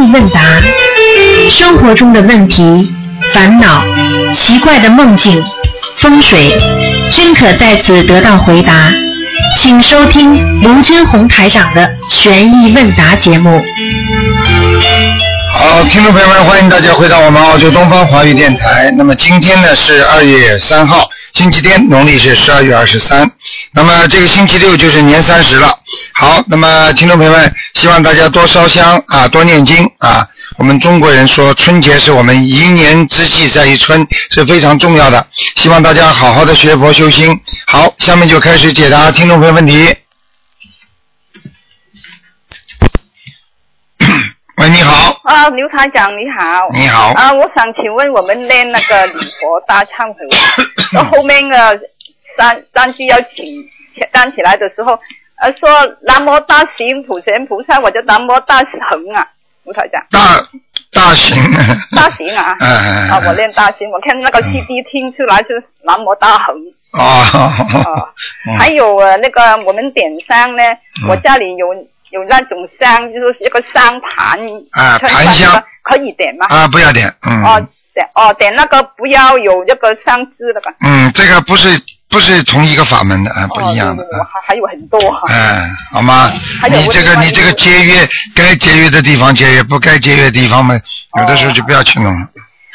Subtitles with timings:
[0.00, 0.40] 意问答，
[1.50, 2.90] 生活中的问题、
[3.34, 3.84] 烦恼、
[4.34, 5.44] 奇怪的梦境、
[5.98, 6.58] 风水，
[7.10, 8.90] 均可在此得到回答。
[9.58, 13.62] 请收听卢军红台长的悬疑问答节目。
[15.52, 18.90] 好，听众朋友们，欢迎大家回到我们澳洲东方华语电台。
[18.96, 23.30] 那么今天呢是二月三号，星期天，农历是十二月二十三。
[23.74, 25.76] 那么这个星期六就是年三十了。
[26.20, 30.28] 好，那么听众朋友们，希望大家多烧香啊，多念经啊。
[30.58, 35.26] 我们中国人说春节是我们一年之计在于春，是非常重要的。
[35.56, 37.40] 希望大家好好的学佛修心。
[37.66, 39.96] 好，下面就开始解答听众朋友问题。
[44.58, 46.68] 喂，你好，啊，刘台长你好。
[46.74, 51.80] 你好啊，我想请问我们练那个礼佛大忏悔文， 到后面的
[52.36, 54.98] 三三句要请站起来的时候，
[55.40, 55.68] 呃，说
[56.02, 59.26] 南无大行普贤菩萨，我就南无大行啊，
[59.64, 60.02] 刘台长。
[60.10, 60.36] 大
[60.92, 61.36] 大行。
[61.96, 66.54] 大行啊，嗯嗯嗯啊，我练大行，我看那个 CD 听出来是南无大行。
[66.92, 67.00] 哦，
[67.86, 68.08] 哦，
[68.58, 70.62] 还有呃那个我们点香呢，
[71.02, 71.72] 嗯我家里有
[72.10, 74.38] 有那种香，就是一个香盘，
[74.72, 76.46] 啊看盘香可以点吗？
[76.50, 77.42] 啊，不要点，嗯。
[77.44, 80.72] 哦，点哦点那个不要有这个香枝的吧。
[80.84, 81.68] 嗯，这个不是
[82.10, 85.32] 不是同一个法门的啊，不哦，一样的还还有很多哈。
[85.32, 86.32] 哎，好吗？
[86.68, 90.74] 你这个你这个节约，该节约的地方节约，不该节约的地方嘛，
[91.18, 92.28] 有的时候就不要去弄了。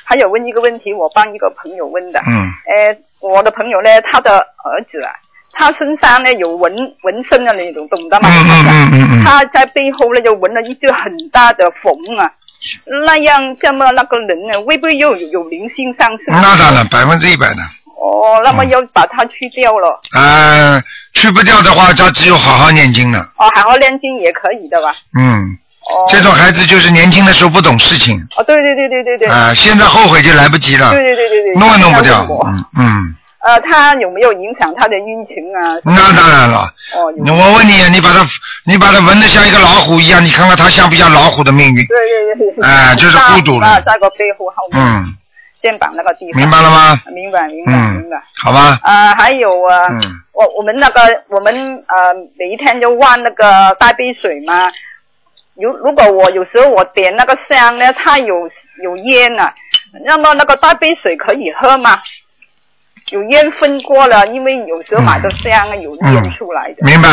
[0.05, 2.21] 还有问一个问题，我帮一个朋友问的。
[2.25, 5.11] 嗯呃，我的朋友呢，他的儿子啊，
[5.51, 8.29] 他身上呢有纹纹身的那种，懂得吗？
[8.31, 12.31] 嗯嗯嗯嗯嗯，他在背后呢就纹了一只很大的缝啊，
[13.05, 16.27] 那样这么那个人呢，会不会又有有灵性上升？
[16.27, 17.57] 那当然百分之一百的。
[17.95, 19.99] 哦，那么嗯要把它去掉了。
[20.17, 20.81] 啊，
[21.13, 23.19] 去不掉的话，他只有好好念经了。
[23.37, 24.93] 哦，好好念经也可以的吧？
[25.17, 25.57] 嗯，
[25.89, 32.25] 哦，这种孩子就是年轻的时候不懂事情哦，对对对对对对，啊，现在后悔就来不及了对，对对对对，弄也弄不掉。
[32.45, 33.15] 嗯嗯，
[33.45, 35.79] 呃，他有没有影响他的运情啊？
[35.83, 36.69] 那当然了。
[36.95, 38.25] 哦，有我问你，你把他
[38.65, 41.75] 你把他纹的像一个老虎一样，你看看他像不像老虎的命运？
[41.87, 42.65] 对对对对。
[42.65, 45.05] 哎就是孤独了啊，在个背后嗯，
[45.65, 46.39] 肩膀那个地方。
[46.39, 47.01] 明白了吗？
[47.11, 48.77] 明白明白嗯明白。，好吧。
[48.83, 49.99] 啊，还有啊，嗯
[50.33, 51.51] 我我们那个我们
[51.87, 54.69] 呃每一天就换那个大杯水嘛。
[55.55, 58.35] 如如果我有时候我点那个香呢，它有
[58.83, 59.51] 有烟啊，
[60.05, 61.99] 那么那个大杯水可以喝吗？
[63.11, 67.07] 有烟分过了，因为有时候买的香啊有烟出来的，明白。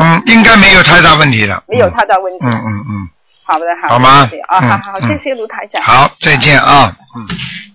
[0.00, 1.62] 嗯，应该没有太大问题了。
[1.66, 2.44] 没有太大问题。
[2.44, 3.08] 嗯嗯嗯，
[3.44, 3.94] 好的好的。
[3.94, 5.80] 好吗啊，嗯好好，嗯谢谢卢台长。
[5.82, 6.94] 好，再见啊。
[7.16, 7.69] 嗯。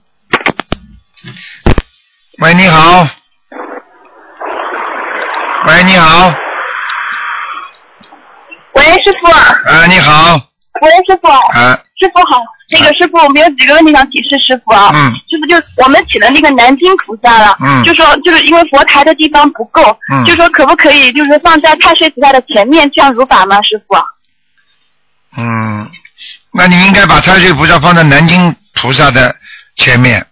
[2.40, 3.08] 喂，你好。
[5.68, 6.34] 喂，你好。
[8.74, 9.28] 喂，师傅。
[9.28, 10.36] 啊，你好。
[10.82, 11.30] 喂，师傅。
[11.30, 14.92] 啊，师傅好，那个师傅，我们有几个问题想提示师傅啊。
[14.94, 19.82] 嗯师傅就我们请的那个南京菩萨了，嗯就说就是因为佛台的地方不够，
[20.12, 23.96] 嗯就说可不可以就是放在太岁菩萨的前面，这样如法吗，师傅？
[25.38, 25.90] 嗯，
[26.52, 29.34] 那你应该把太岁菩萨放在南京菩萨的
[29.78, 30.26] 前面，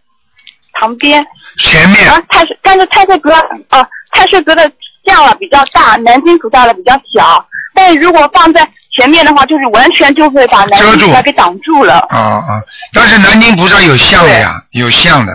[0.74, 1.26] 旁边
[1.60, 2.10] 前面。
[2.10, 3.38] 啊，太岁，但是太岁菩萨
[3.70, 4.72] 啊，太岁阁的
[5.06, 12.00] 像了比较大，南京菩萨的比较小，但是如果放在前面的话，就是完全就会把南遮住京菩萨给挡住了。
[12.10, 12.62] 啊啊！
[12.94, 15.34] 但是南京菩萨有像的呀，有像的。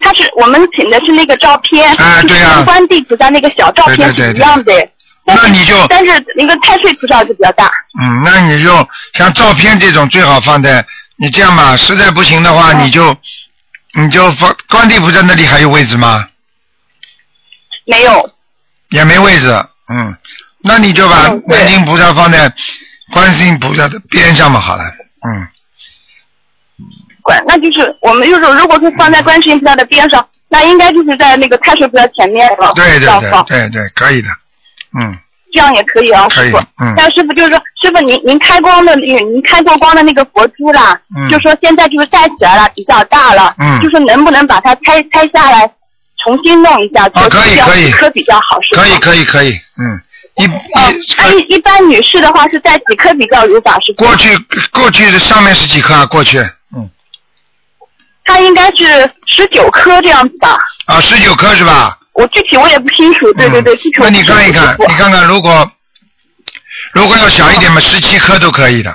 [0.00, 4.72] 他是我们请的是那个照片，就是啊对啊跟观地菩萨那个小照片是一样的。
[5.26, 7.70] 那你就但是那个太岁菩萨就比较大。
[8.00, 10.82] 嗯，那你就像照片这种最好放在
[11.16, 13.14] 你这样吧，实在不行的话，嗯你就
[13.94, 16.28] 你就放观地菩萨那里还有位置吗？
[17.86, 18.30] 没有，
[18.90, 19.50] 也没位置，
[19.88, 20.14] 嗯，
[20.60, 21.58] 那你就把嗯对。
[21.58, 22.52] 南京菩萨放在
[23.12, 24.84] 观世音菩萨的边上嘛，好了，
[25.26, 25.48] 嗯，
[27.22, 32.72] 管那就是我们就是如果是放在观世音菩萨的边上，那应该就是在那个太岁菩萨前面了。
[32.74, 34.28] 对对对对对，可以的，
[35.00, 35.18] 嗯，
[35.52, 36.58] 这样也可以啊，可以师傅。
[36.80, 45.70] 嗯但师傅就是说，师傅您您开光的那个您开过光的那个佛珠啦，嗯就说现在就是戴起来了，比较大了，嗯就是能不能把它拆拆下来，
[46.24, 48.82] 重新弄一下，啊就是这样可以可以几颗比较好，是吧。
[48.82, 50.00] 可以可以可以，嗯，
[50.36, 53.92] 一哦一，那一一般女士的话是在几颗比较如法师？
[53.94, 54.36] 过去
[54.72, 56.06] 过去的上面是几颗啊？
[56.06, 56.38] 过去，
[56.76, 56.88] 嗯，
[58.24, 60.56] 它应该是十九颗这样子吧？
[60.86, 61.96] 啊，十九颗是吧？
[62.18, 65.70] 我具体我也不清楚，对对对，嗯具体那你看一看你看看，如果
[66.92, 68.92] 如果要小一点嘛，十七颗都可以的，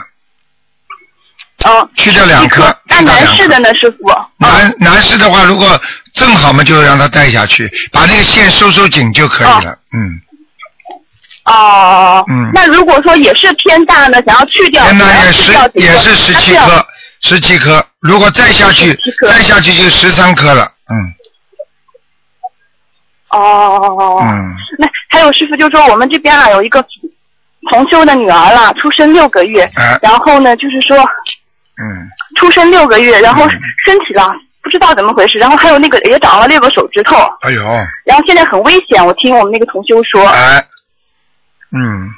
[1.63, 2.75] 嗯，去掉两颗。
[2.85, 4.09] 那男士的呢，师傅？
[4.37, 5.81] 男男士的话，如果
[6.13, 9.77] 正好嘛，就让他带下去，把那个线收收紧就可以了。
[9.93, 10.19] 嗯，
[11.45, 12.51] 哦，嗯。
[12.53, 14.85] 那如果说也是偏大呢，想要去掉，
[15.75, 16.85] 也是十七颗，
[17.21, 17.85] 十七颗。
[18.01, 20.69] 如果再下去再下去就十三颗了。
[20.89, 20.95] 嗯
[23.33, 26.83] 哦，嗯，那还有师傅就说我们这边啊有一个
[27.71, 33.61] 同修的女儿啦，出生六个月，哎然后呢就是说嗯，出生六个月，然后嗯。
[33.85, 34.31] 身体啦
[34.61, 37.61] 不知道怎么回事，然后还有那个也长了六个手指头，哎呦，
[38.05, 40.63] 然后现在很危险，我听我们那个同修说，哎，
[41.73, 42.09] 嗯，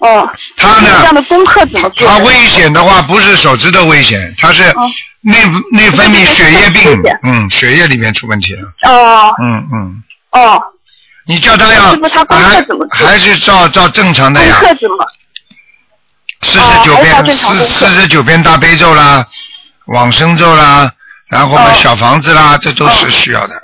[0.00, 2.08] 哦，他呢这样，的功课怎么做？
[2.08, 4.90] 他危险的话不是手指头危险，他是嗯
[5.20, 5.34] 内
[5.70, 8.62] 内分泌血液病，嗯，血液里面出问题了。
[8.88, 9.32] 哦。
[9.40, 10.60] 嗯嗯，哦，
[11.26, 14.56] 你叫他要师傅他功课还怎么还是照照正常的功呀？
[14.60, 15.06] 课怎么？
[16.42, 19.26] 四十九遍四四十九遍大悲咒啦，
[19.88, 20.90] 往生咒啦，
[21.28, 23.54] 然后嘛哦小房子啦，这都是哦需要的。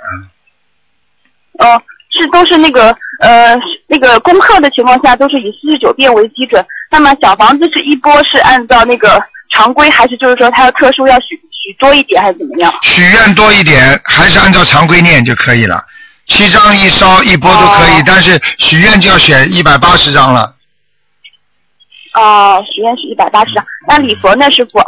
[1.59, 1.81] 嗯，哦，
[2.11, 3.55] 是都是那个呃
[3.87, 6.63] 那个功课的情况下都是以四十九遍为基准。
[6.91, 9.19] 那么小房子是一波是按照那个
[9.51, 12.71] 常规，还是就是说它要特殊要许许多一点，还是怎么样？
[12.83, 15.83] 许愿多一点，还是按照常规念就可以了。
[16.27, 20.55] 七张一烧一波都可以，哦但是许愿就要选一百八十张了。
[22.13, 23.65] 哦，许愿是一百八十张。
[23.87, 24.79] 那礼佛呢，师傅？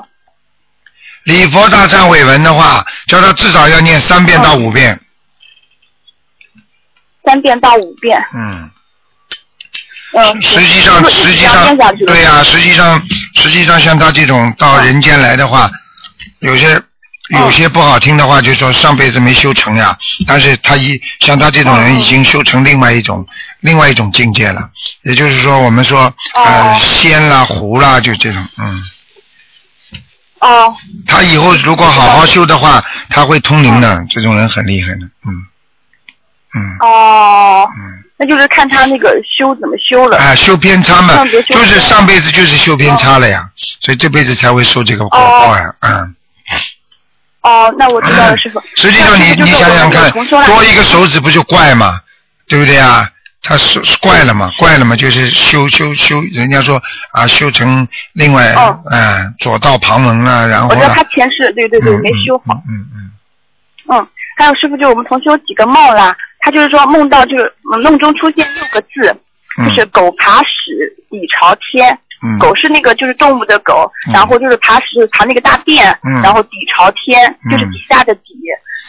[1.23, 4.99] 礼佛大忏悔文的话，叫他至少要念三遍到五遍。
[7.23, 8.19] 三遍到五遍。
[8.33, 8.71] 嗯，
[10.13, 13.01] 嗯，实际上实际上对呀、实际上
[13.35, 15.69] 实际上像他这种到人间来的话，
[16.39, 16.81] 有些
[17.29, 19.97] 有些不好听的话，就说上辈子没修成呀。
[20.25, 23.25] 但是他一像他这种人已经修成另外一种
[23.59, 24.69] 另外一种境界了。
[25.03, 28.83] 也就是说，我们说呃哦仙啦狐啦，就这种嗯。
[30.39, 30.73] 哦
[31.05, 34.05] 他以后如果好好修的话，他会通灵的。
[34.09, 35.45] 这种人很厉害的，嗯
[36.55, 38.03] 嗯哦，嗯。
[38.17, 40.17] 那就是看他那个修怎么修了。
[40.17, 43.49] 啊，修偏差嘛就是上辈子就是修偏差了呀，
[43.81, 46.15] 所以这辈子才会受这个果报呀，嗯。
[47.49, 48.61] 哦，那我知道了，师傅。
[48.75, 51.99] 实际上你你想想看多一个手指不就怪吗？
[52.47, 53.09] 对不对啊？
[53.41, 56.81] 他是是怪了嘛，怪了嘛，就是修修修，人家说
[57.13, 62.53] 啊，修成另外哦嗯左道旁门了，然后我知道他前世对对对嗯没修好。
[62.53, 63.11] 嗯嗯嗯
[63.97, 69.17] 嗯，还有师傅，就是我们同学有几个梦啦，他就是说梦到就是嗯梦中出现六个字，
[69.57, 70.71] 嗯就是狗爬屎
[71.09, 71.87] 底朝天。
[71.93, 71.97] 嗯，
[72.39, 78.33] 狗是那个就是动物的狗，嗯然后就是爬屎爬那个大便，嗯然后底朝天，嗯就是底下的底。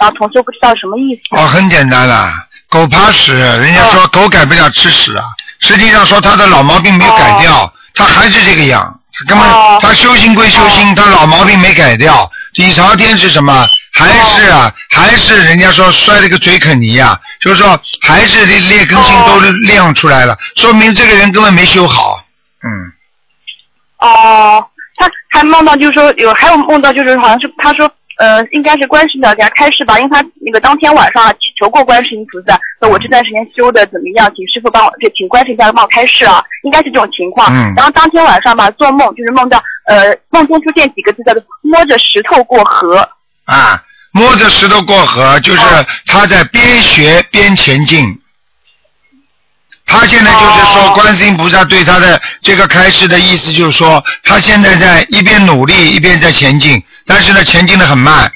[0.00, 1.36] 然后同学不知道什么意思。
[1.36, 2.32] 哦，很简单啦，
[2.70, 5.24] 狗爬屎，人家说狗改不了吃屎啊，
[5.60, 12.30] 实际上说他的老毛病没有改掉，他还是这个样，他根本、哦他修行归修行，他老毛病没改掉。
[12.54, 13.68] 底朝天是什么？
[13.92, 22.24] 还是啊，还是人家说摔了个嘴啃泥呀、就是说还是劣劣根性都亮出来了，说明这个人根本没修好。
[22.62, 22.70] 嗯，
[24.00, 24.64] 哦，
[24.96, 27.90] 他还梦到就是说有，还有梦到就是好像是他说。
[28.18, 37.48] 呃，应该是观世音菩萨给他开示吧，因为他那个当天晚上啊祈求过观世音菩萨，那我这段时间修的怎么样，请师傅帮我，就请观世音菩萨帮我开示啊，应该是这种情况。
[37.50, 39.56] 嗯然后当天晚上吧，做梦就是梦到
[39.86, 43.08] 呃梦中出现几个字叫做摸着石头过河。
[43.46, 43.82] 啊，
[44.12, 48.04] 摸着石头过河，就是哦他在边学边前进。
[49.90, 58.30] 他现在就是说，哦观世音菩萨对他的这个开示的意思就是说，他现在在一边努力一边在前进，但是呢，前进的很慢。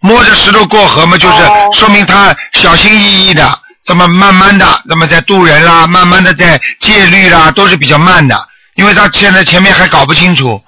[0.00, 8.46] 摸着石头过河嘛，就是哦说明他小心翼翼的，这么慢慢的，这么在渡人啦，慢慢的在戒律啦，都是比较慢的，
[8.76, 10.62] 因为他现在前面还搞不清楚，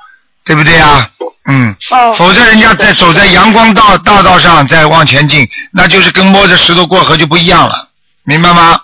[0.45, 1.09] 对不对啊？
[1.47, 1.77] 嗯。
[1.91, 7.89] 哦否则人家在走在阳光道大道上在往前进，那就是跟摸着石头过河就不一样了，
[8.25, 8.81] 明白吗？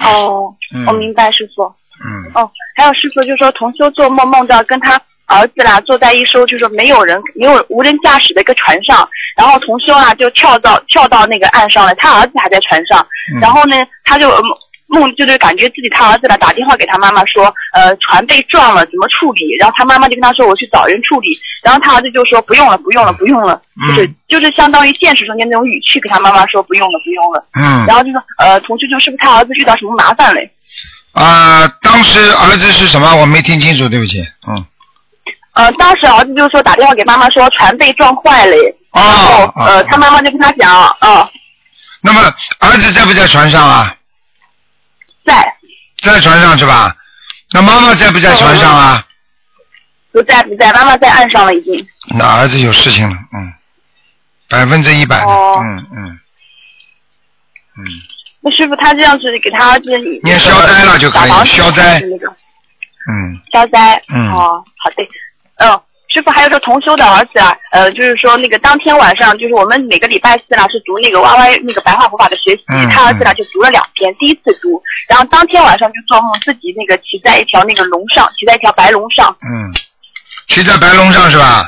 [0.00, 0.86] 哦，嗯。
[0.86, 1.62] 我明白师傅。
[2.02, 13.40] 嗯，哦，还有师傅就说同修做梦梦到跟他儿子啦坐在一艘就是没有人没有无人驾驶的一个船上，然后同修啊就跳到跳到那个岸上了，他儿子还在船上，嗯。
[13.40, 14.42] 然后呢他就呃
[14.90, 21.28] 梦就是感觉自己他儿子呢打电话给他妈妈说，呃船被撞了怎么处理，然后他妈妈就跟他说我去找人处理，
[21.62, 30.50] 然后他儿子就说不用了不用了不用了，就是、嗯就是相当于现实中间那种语气给他妈妈说不用了不用了，嗯然后就说呃同事就是不是他儿子遇到什么麻烦嘞？
[31.12, 33.16] 啊、当时儿子是什么？
[33.16, 34.24] 我没听清楚，对不起。
[34.46, 34.64] 嗯，
[35.54, 38.54] 呃，当时儿子就说打电话给妈妈说船被撞坏了，
[38.92, 39.86] 然哦后，呃，哦。
[39.88, 41.28] 他妈妈就跟他讲，啊、
[42.00, 42.20] 那么
[42.60, 43.92] 儿子在不在船上啊？
[45.24, 45.54] 在
[46.02, 46.96] 在船上是吧？
[47.52, 49.06] 那妈妈在不在船上啊？
[50.12, 51.86] 不在不在，妈妈在岸上了已经。
[52.16, 53.52] 那儿子有事情了，嗯，
[54.48, 56.20] 百分之一百嗯嗯
[57.76, 57.84] 嗯，
[58.40, 62.28] 那师傅他这样子给他这念消灾了就可以消灾那个
[63.08, 64.02] 嗯消灾。
[64.08, 65.08] 嗯哦，好的。
[65.56, 65.80] 嗯，
[66.12, 79.36] 师傅还有个同修的儿子啊，呃，就是说那个当天晚上，就是我们每个礼拜四呢是读那个 YY 那个白话佛法的学习，嗯他儿子呢就读了两篇，第一次读，然后当天晚上就做梦自己那个骑在一条那个龙上，骑在一条白龙上。
[79.40, 79.72] 嗯，
[80.48, 81.64] 骑在白龙上是吧？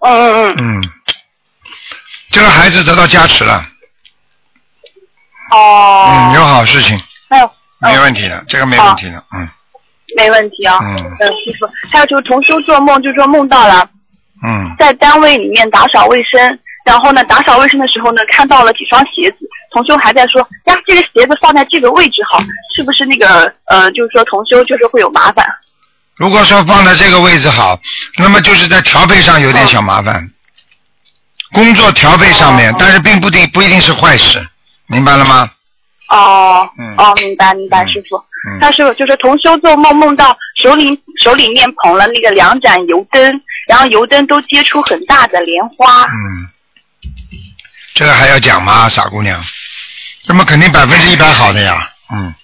[0.00, 0.80] 嗯嗯嗯。
[0.80, 0.82] 嗯，
[2.30, 3.66] 这个孩子得到加持了，
[5.50, 6.06] 哦。
[6.08, 7.50] 嗯，有好事情，还有。
[7.80, 9.48] 没问题的，这个没问题的，嗯
[10.16, 10.78] 没问题啊。
[10.82, 13.88] 嗯呃，师傅，还有就是同修做梦，就说梦到了
[14.44, 19.38] 嗯在单位里面打扫卫生，然后呢，打扫卫生的时候呢，看到了几双鞋子。
[19.72, 22.38] 同修还在说呀，这个鞋子放在这个位置好，
[22.76, 25.46] 是不是那个呃，就是说同修就是会有麻烦？
[26.16, 27.78] 如果说放在这个位置好，
[28.18, 30.28] 那么就是在调配上有点小麻烦，
[31.54, 34.46] 工作调配上面，哦但是并不定不一定是坏事，
[34.88, 35.48] 明白了吗？
[36.16, 38.16] 哦，嗯哦，明白明白，嗯师傅。
[38.16, 46.02] 嗯他师傅就是同修做梦梦到手里手里面捧了那个两盏油灯，然后油灯都结出很大的莲花。
[46.02, 46.48] 嗯，
[47.94, 49.40] 这个还要讲吗，傻姑娘？
[50.26, 52.34] 那么肯定百分之一百好的呀，嗯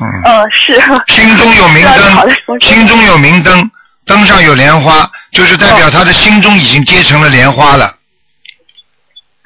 [0.00, 0.74] 嗯，嗯，是。
[1.08, 3.70] 心中有明灯，心中有明灯，
[4.04, 7.94] 灯上有莲花，就是代表他的心中已经结成了莲花了，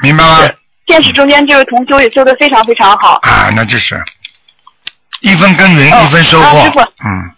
[0.02, 0.40] 明白吗？
[0.88, 3.18] 现实中间这位同修也修的非常非常好。
[3.22, 4.00] 啊，那就是。
[5.20, 6.58] 一分耕耘哦一分收获。
[6.58, 7.34] 啊师傅，嗯，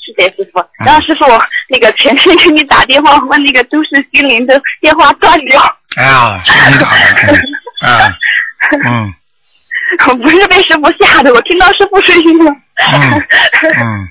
[0.00, 0.64] 是的，师傅。
[0.84, 5.60] 然后师傅，我那个前天给你打电话问那个都市心灵的电话断掉，
[5.96, 7.38] 哎呀，是你打的，
[7.82, 8.14] 嗯 啊，
[8.86, 9.14] 嗯。
[10.06, 12.50] 我不是被师傅吓的，我听到师傅声音了。
[12.50, 13.26] 嗯
[13.78, 14.08] 嗯，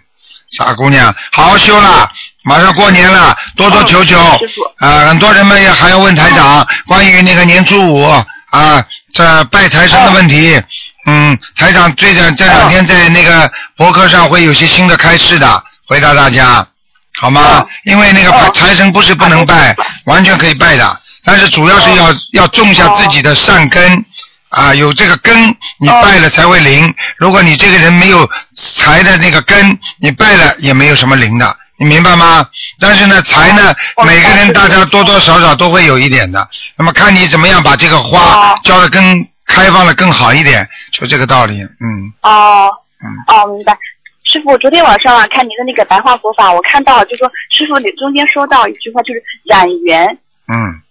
[0.50, 2.12] 傻姑娘，好好修啦，
[2.48, 4.18] 马上过年了，多多求求。
[4.78, 8.08] 啊，很多人们也还要问台长关于那个年初五
[8.52, 8.82] 啊，
[9.14, 10.62] 这拜财神的问题。
[11.06, 16.66] 嗯，台长最近这两天在那个博客上会有些新的开示的，回答大家，
[17.20, 17.68] 好吗哦？
[17.84, 19.76] 因为那个拜财神不是不能拜，
[20.06, 24.06] 完全可以拜的，但是主要是要要种下自己的善根。
[24.50, 26.94] 啊，有这个根，你哦拜了才会灵。
[27.18, 32.48] 如果你这个人没有财的那个根，你拜了也没有什么灵的，你明白吗？
[32.80, 36.48] 但是呢，财呢，哦每个人大家多多少少都会有一点的。
[36.76, 41.62] 那么看你怎么样把这个花哦浇的更开放的更好一点，就这个道理。
[41.62, 42.70] 嗯哦
[43.00, 43.78] 嗯哦，明白。
[44.24, 50.06] 师傅，昨天晚上啊看您的那个白话佛法，我看到就说师傅你中间说到一句话，就是染缘。
[50.52, 50.82] 嗯，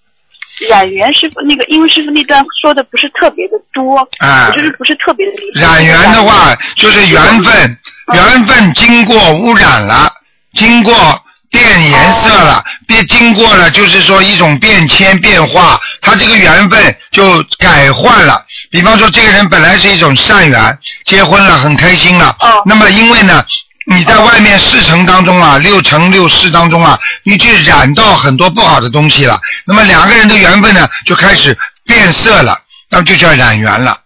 [0.71, 5.61] 染缘师傅那个，因为师傅那段说的不是特别的多，啊我就是不是特别的理解。
[5.61, 7.79] 染缘的话就是缘分，
[8.15, 10.11] 缘分经过污染了，
[10.57, 18.45] 经过变颜色了，变经过了就是说一种变迁变化，他这个缘分就改换了。
[18.71, 23.45] 比方说这个人本来是一种善缘，结婚了很开心了，哦那么因为呢。
[23.89, 32.59] 你在外面四层当中啊，六层六世当中啊，你去染到很多不好的东西了，那么两个人的缘分呢就开始变色了，
[32.91, 33.97] 那么就叫染缘了。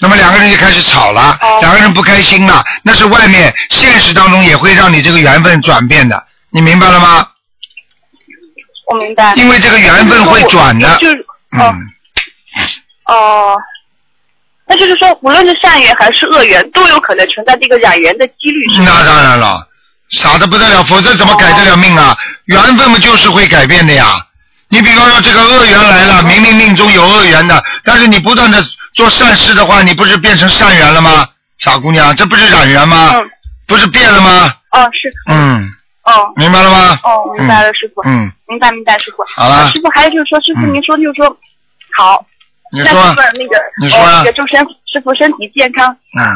[0.00, 7.26] 那么两个人就开始吵了，哦两个人不开心了，那是外面现实当中也会让你这个缘分转变的，你明白了吗？
[8.86, 9.34] 我明白。
[9.34, 11.16] 因为这个缘分会转的就是
[11.50, 13.56] 哦嗯，哦，
[14.66, 18.80] 那就是说，无论是善缘还是恶缘，都有可能存在这个染缘的几率，是？
[18.82, 19.66] 那当然了，
[20.10, 22.16] 傻的不得了，否则怎么改得了命啊？
[22.44, 24.24] 缘分嘛就是会改变的呀。
[24.68, 28.62] 你比方说这个恶缘来了，明明命中有恶缘的，但是你不断的
[28.98, 31.24] 做善事的话，你不是变成善缘了吗？
[31.58, 33.10] 傻姑娘，这不是染缘吗？
[33.14, 33.30] 嗯，
[33.68, 34.52] 不是变了吗？
[34.72, 35.62] 哦是，嗯，
[36.02, 36.32] 哦。
[36.34, 36.98] 明白了吗？
[37.04, 39.22] 哦，明白了，师傅，嗯，明白明白，师傅。
[39.36, 39.70] 好了。
[39.70, 40.74] 师傅还有就是说，师傅嗯。
[40.74, 41.28] 您说就是说，
[41.96, 42.26] 好，
[42.72, 42.92] 你说。
[43.14, 44.58] 那个，你说那个祝身
[44.92, 45.96] 师傅身体健康。
[46.18, 46.26] 嗯，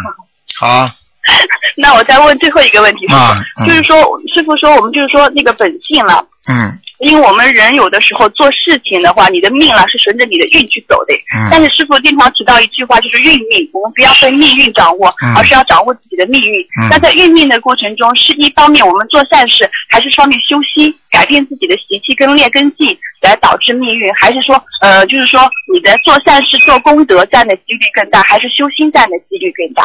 [0.56, 0.88] 好，
[1.76, 3.66] 那我再问最后一个问题，师啊傅，嗯。
[3.66, 3.96] 就是说，
[4.32, 6.24] 师傅说我们就是说那个本性了。
[6.46, 11.14] 嗯因为我们人有的时候做事情的话，你的命了是顺着你的运去走的。
[11.34, 16.60] 嗯但是师傅经常提到一句话，就是运命，我们不要被命运掌握，嗯而是要掌握自己的命运。
[16.78, 24.14] 嗯那在运命的过程中，是一方面我们做善事，还是方面修心，改变自己的习气跟劣根性，来导致命运？
[24.14, 25.40] 还是说，呃，就是说
[25.72, 29.82] 你的做善事、做功德占的几率更大，还是修心占的几率更大？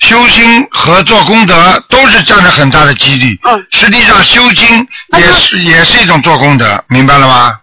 [0.00, 3.38] 修心和做功德都是占着很大的几率。
[3.44, 4.86] 嗯实际上修心
[5.18, 7.60] 也是也是一种做功德，明白了吗？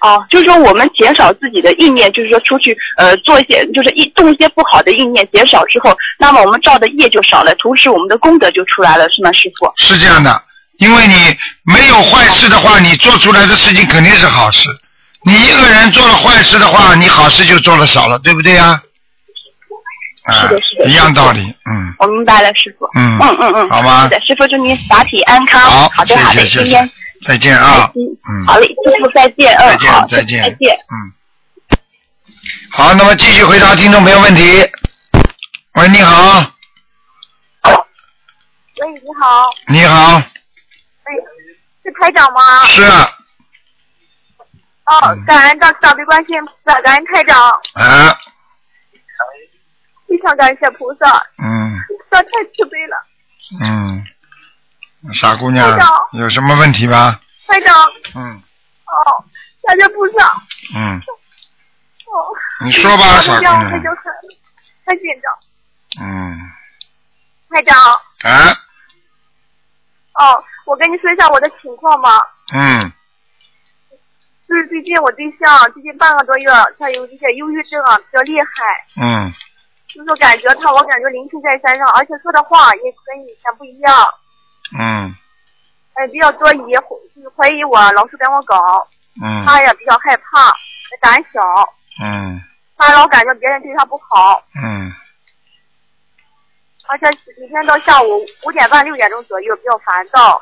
[0.00, 9.72] 哦，就是说我们减少自己的意念，就是说出去呃做一些，就是一动一些不好的意念，减少之后，那么我们造的业就少了，同时我们的功德就出来了，是吗，师傅？
[9.76, 10.40] 是这样的，
[10.78, 11.14] 因为你
[11.64, 14.68] 没有坏事的话，你做出来的事情肯定是好事。
[15.24, 18.66] 你一个人做了坏事的话，你好事就做的少了，对不对呀？
[18.66, 18.80] 啊，
[20.32, 21.94] 是的是的一样道理，嗯。
[21.98, 22.86] 我明白了，师傅。
[22.94, 23.18] 嗯。
[23.18, 25.60] 嗯嗯嗯，好吗是的，师傅祝您法体安康。
[25.60, 26.48] 好，好的好的，谢谢。
[26.48, 26.86] 谢今天
[27.20, 27.90] 谢，再见啊。
[27.94, 29.56] 嗯，好嘞，师傅再见。
[29.58, 30.18] 再嗯，好，见。
[30.18, 30.76] 再见再见。
[30.76, 31.12] 嗯，
[32.70, 34.42] 好，那么继续回答听众朋友问题。
[35.74, 36.40] 喂，你好，
[37.62, 37.72] 喂，
[38.92, 40.22] 你好，你好，哎，
[41.84, 42.66] 是台长吗？
[42.66, 42.82] 是。
[42.82, 43.10] 啊，
[44.86, 48.16] 哦，感恩大慈大悲观世音菩萨，感恩台长，啊，
[50.08, 51.78] 非常感谢菩萨，嗯。
[51.86, 53.06] 菩萨太慈悲了。
[53.60, 54.04] 嗯，
[55.14, 55.78] 傻姑娘
[56.12, 57.20] 有什么问题吗？
[57.46, 57.74] 台长，
[58.14, 58.42] 嗯。
[58.86, 59.24] 哦，
[59.62, 60.42] 感谢菩萨，
[60.74, 60.98] 嗯，
[62.06, 63.82] 哦，你说吧，傻姑娘。
[63.82, 64.12] 就，很
[64.86, 66.04] 很紧张。
[66.04, 66.36] 嗯，
[67.50, 67.78] 台长，
[68.22, 68.52] 啊，
[70.14, 72.10] 哦，我跟你说一下我的情况吧，
[72.54, 72.92] 嗯。
[74.48, 78.46] 就是最近我对象最近半个多月，他有一些忧郁症啊，比较厉害，
[78.96, 79.34] 嗯
[79.94, 84.08] 就是感觉他，我感觉灵性在山上，而且说的话也跟以前不一样。
[84.78, 85.14] 嗯
[85.94, 88.86] 哎，比较多疑，就是怀疑我，老是跟我搞，
[89.20, 90.54] 嗯他也比较害怕，
[91.00, 91.40] 胆小，
[92.04, 92.40] 嗯
[92.76, 94.92] 他老感觉别人对他不好，嗯，
[96.86, 97.06] 而且
[97.40, 100.40] 每天到下午五点半六点钟左右比较烦躁。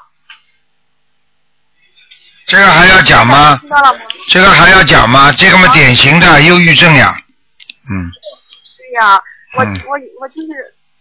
[2.47, 3.57] 这个还要讲吗？
[3.63, 4.01] 知道了吗？
[4.29, 5.33] 这个还要讲吗？
[5.33, 7.17] 这个嘛，典型的忧郁症呀，
[7.91, 8.11] 嗯
[8.77, 9.23] 对呀、
[9.55, 10.49] 我、嗯我我就是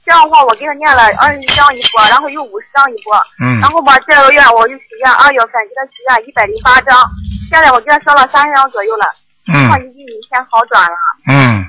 [0.06, 7.04] 这样的话，我给他念了二十张一波，然后又五十张一波，嗯然后吧这个月我就许愿二月份给他许愿一百零八张，
[7.50, 9.06] 现在我给他烧了三十张左右了，
[9.48, 10.96] 他嗯已经明显好转了。
[11.28, 11.66] 嗯，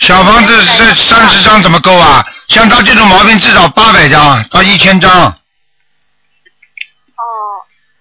[0.00, 2.22] 小房子这三十张怎么够啊？
[2.48, 5.10] 像他这种毛病，至少八百张到一千张。
[7.20, 7.24] 哦，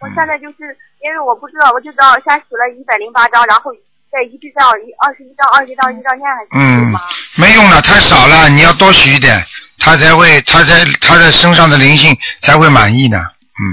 [0.01, 3.71] 我现在就是因为我不知道，我就知道先许了一百零八张，然后
[4.11, 6.93] 再一直这样一二十一到、二十一张一张念下去，对嗯？，
[7.35, 9.45] 没用的，太少了，你要多许一点，
[9.77, 13.17] 他才会，他才他的身上的灵性才会满意呢。
[13.17, 13.63] 嗯，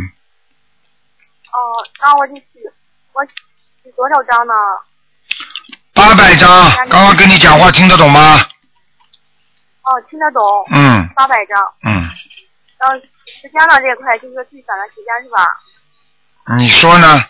[1.53, 1.57] 哦，
[2.03, 2.43] 那我就许，
[3.13, 3.25] 我
[3.83, 4.53] 许多少张呢？
[5.95, 6.49] 八百张，
[6.89, 8.37] 刚刚跟你讲话听得懂吗？
[9.83, 11.59] 哦，听得懂，嗯八百张。
[11.85, 11.93] 嗯，
[12.79, 16.57] 然后时间呢这一块就是说最短的时间是吧？
[16.59, 17.25] 你说呢？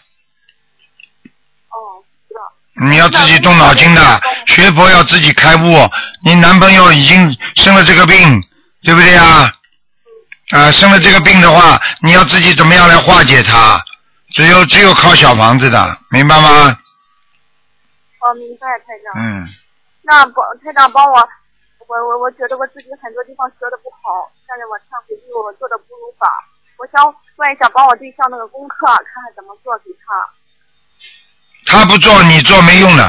[2.83, 5.89] 你要自己动脑筋的，学佛要自己开悟。
[6.25, 8.43] 你男朋友已经生了这个病，
[8.83, 9.51] 对不对啊？
[10.51, 13.81] 啊，生了这个病的话，你要自己怎么样来化解它？
[14.33, 16.77] 只有只有靠小房子的，明白吗？
[18.21, 19.23] 哦，明白，台长。
[19.23, 19.49] 嗯，
[20.03, 21.17] 那帮台长帮我，
[21.87, 26.29] 我我我觉得我自己很多地方学的不好，但是我忏悔，因为我做的不如法。
[26.77, 27.03] 我想
[27.37, 30.13] 问一下，帮我对象那个功课，看看怎么做给他。
[31.67, 33.03] 他不做，你做没用的。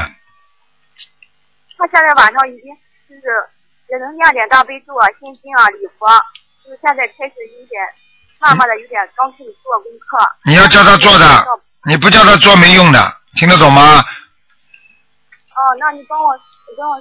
[1.78, 2.74] 他现在晚上已经
[3.08, 3.22] 就是
[3.88, 6.06] 也能念点大悲咒啊、心经啊、礼佛，
[6.64, 7.80] 就是现在开始有点
[8.40, 10.18] 慢慢的有点刚开始做功课。
[10.44, 11.46] 你要叫他做的，
[11.84, 14.04] 你不叫他做没用的，听得懂吗？
[15.54, 16.96] 哦，那你帮我，你帮我，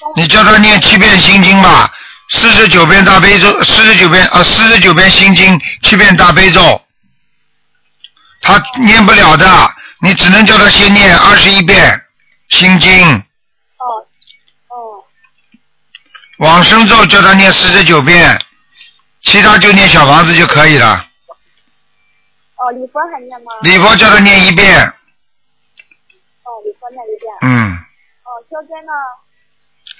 [0.00, 1.92] 帮我你叫他念七遍心经吧，
[2.30, 6.80] 四十九遍大悲咒，四十九遍啊，四十九遍心经，七遍大悲咒。
[8.40, 9.46] 他念不了的，
[10.04, 12.04] 你只能叫他先念二十一遍
[12.48, 12.90] 心经，
[13.78, 13.86] 哦
[14.66, 15.04] 哦
[16.38, 18.36] 往生咒叫他念四十九遍，
[19.20, 21.08] 其他就念小房子就可以了。
[22.56, 23.52] 哦，礼佛还念吗？
[23.62, 24.76] 礼佛叫他念一遍，
[26.42, 27.32] 哦，礼佛念一遍。
[27.42, 27.78] 嗯，
[28.24, 28.92] 哦，消灾呢？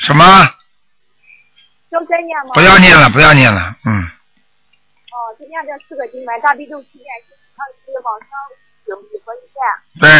[0.00, 0.24] 什么？
[1.92, 2.54] 消灾念吗？
[2.54, 7.06] 不要念了，不要念了，嗯，哦，就念这四个经文，大悲咒七遍，
[7.54, 8.28] 二十往生
[8.92, 9.56] 九礼佛一遍。
[10.00, 10.10] 对，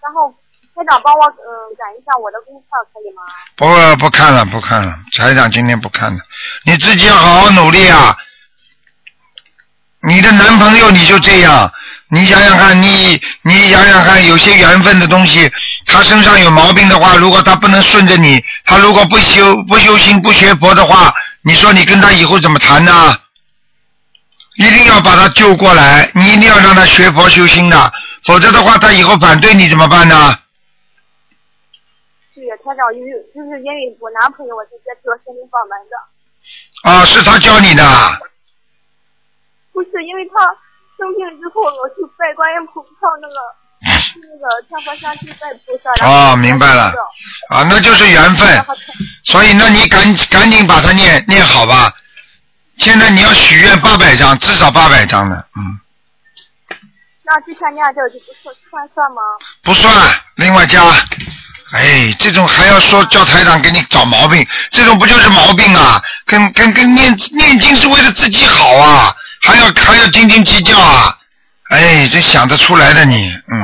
[0.00, 0.32] 然后
[0.74, 1.44] 台长帮我嗯
[1.76, 3.22] 改一下我的功课可以吗？
[3.56, 6.20] 不不看了，不看了，台长今天不看了，
[6.64, 8.16] 你自己要好好努力啊！
[10.00, 11.70] 你的男朋友你就这样，
[12.10, 15.52] 你想想看，你你想想看，有些缘分的东西，
[15.84, 23.18] 他身上有毛病的话，如果他不能顺着你，他如果不修不修心不学佛的话，你说你跟他以后怎么谈呢？
[24.56, 27.92] 一定要把他救过来，你一定要让他学佛修心的，
[28.24, 30.38] 否则的话，他以后反对你怎么办呢？
[32.34, 35.96] 对，台长，因为就是因为我男朋友我才接触了心灵法门的，
[36.90, 37.82] 啊，是他教你的。
[39.72, 40.40] 不是因为他
[40.96, 43.36] 生病之后我去拜观音菩萨那个
[44.20, 45.92] 那个天佛山去拜菩萨。
[46.00, 46.92] 然后哦，明白了，
[47.50, 48.64] 啊，那就是缘分，
[49.24, 51.92] 所以那你赶赶紧把它念念好吧。
[52.78, 55.80] 现在你要许愿八百张，至少八百张的，嗯，
[57.24, 59.22] 那之前念这就不算算算吗？
[59.62, 59.92] 不算，
[60.36, 60.82] 另外加。
[61.72, 66.00] 哎，这种还要说叫台长给你找毛病，这种不就是毛病啊？
[66.24, 69.12] 跟跟跟念念经是为了自己好啊，
[69.42, 71.18] 还要还要斤斤计较啊？
[71.70, 73.58] 哎，这想得出来的你，嗯，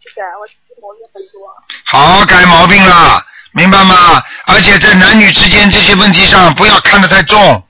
[0.00, 0.48] 是的，我
[0.80, 1.54] 毛病很多。
[1.84, 3.22] 好好改毛病了，
[3.54, 4.22] 明白吗？
[4.46, 7.66] 而且在男女之间这些问题上，不要看得太重，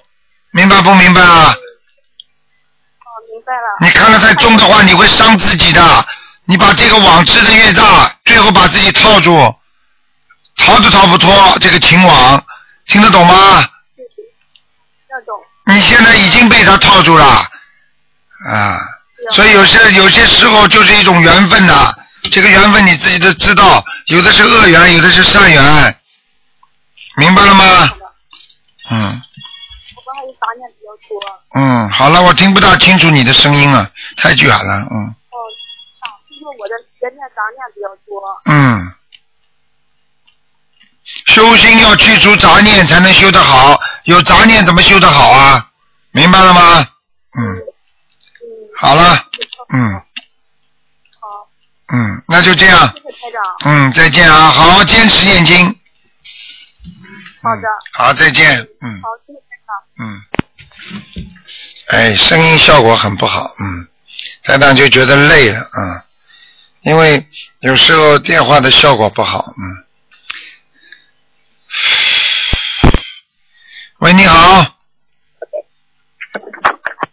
[0.52, 1.54] 明白不明白啊？
[1.54, 3.76] 哦，明白了。
[3.80, 6.06] 你看得太重的话，你会伤自己的。
[6.46, 9.54] 你把这个网织的越大，最后把自己套住，
[10.56, 12.44] 逃都逃不脱这个情网，
[12.86, 13.34] 听得懂吗？
[15.10, 15.34] 要懂。
[15.66, 17.26] 你现在已经被他套住了，
[18.46, 18.78] 啊，
[19.32, 21.94] 所以有些有些时候就是一种缘分呐、
[22.30, 25.96] 这个缘分你自己都知道，有的是恶缘，有的是善缘，
[27.16, 27.64] 明白了吗？
[28.90, 29.22] 嗯
[29.96, 31.18] 我刚才有杂念比较多。
[31.54, 35.36] 嗯，好了，我听不大清楚你的声音了，太远了，嗯哦，
[36.00, 38.42] 啊，就是我的邪念杂念比较多。
[38.46, 38.92] 嗯。
[41.26, 45.70] 修心要去除杂念才能修得好，有杂念怎么修得好啊？
[46.12, 46.88] 明白了吗？
[47.38, 47.62] 嗯，嗯。
[48.76, 49.26] 好了，
[49.72, 50.06] 嗯好，
[51.94, 53.40] 嗯，那就这样，谢谢台长。
[53.66, 55.64] 嗯，再见啊，好好坚持念经。
[57.40, 57.68] 好的。
[57.92, 59.70] 好，再见，嗯好，谢谢台长。
[60.00, 60.22] 嗯。
[61.86, 63.86] 哎，声音效果很不好，嗯，
[64.42, 66.02] 台长就觉得累了，嗯，
[66.82, 67.28] 因为
[67.60, 69.84] 有时候电话的效果不好，嗯。
[74.00, 74.60] 喂，你好，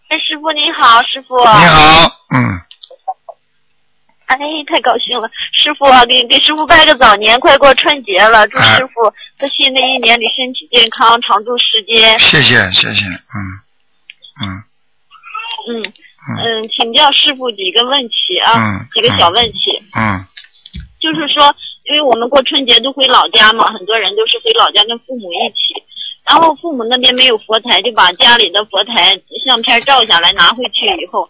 [0.10, 1.38] 哎，师傅您好，师傅。
[1.38, 1.46] 你。
[1.46, 2.62] 好，嗯，
[4.34, 12.20] 哎，太高兴了，师傅啊给给师傅拜个早年，快过春节了，祝哎师傅在新的一年里身体健康，长驻世间。
[12.20, 13.40] 谢谢谢谢，嗯
[14.42, 14.64] 嗯
[15.70, 19.60] 嗯嗯嗯，请教师傅几个问题啊，嗯几个小问题，
[19.98, 20.26] 嗯
[21.00, 21.54] 就是说，
[21.90, 25.84] 因为我们过春节都回老家嘛，很多人都是回老家跟父母一起。
[26.24, 31.28] 然后父母那边没有佛台，就把家里的佛台相片照下来拿回去以后，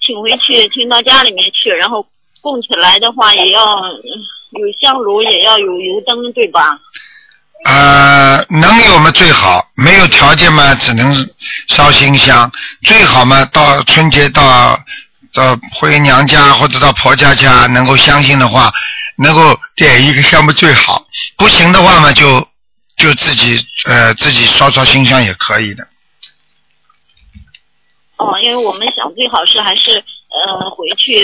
[0.00, 2.04] 请回去请到家里面去，然后
[2.42, 4.12] 供起来的话也要嗯
[4.50, 6.78] 有香炉，也要有油灯，对吧？
[7.64, 11.14] 呃，能有嘛最好，没有条件嘛只能
[11.68, 12.50] 烧新香，
[12.82, 14.76] 最好嘛到春节到
[15.32, 18.72] 到回娘家或者到婆家家，能够相信的话，
[19.16, 21.06] 能够点一个香嘛最好，
[21.38, 22.46] 不行的话嘛就
[22.96, 25.86] 就自己呃自己烧烧新香也可以的。
[28.16, 31.20] 哦，因为我们想最好是还是呃回去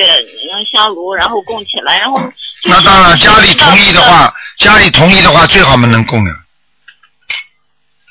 [0.50, 6.30] 用香炉，然后供起来，然后就是那当然，家里同意的话，家里同意的话，最好嘛能供的。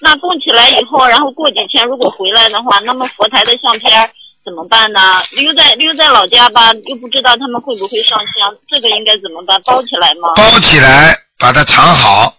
[0.01, 4.09] 那供起来以后，然后过几天如果回来的话，那么佛台的相片
[4.45, 4.99] 怎么办呢？
[5.31, 9.61] 留在留在老家吧，又不知道他们会不会上香，这个应该怎么办？
[9.63, 10.29] 包起来吗？
[10.35, 12.33] 包起来，把它藏好，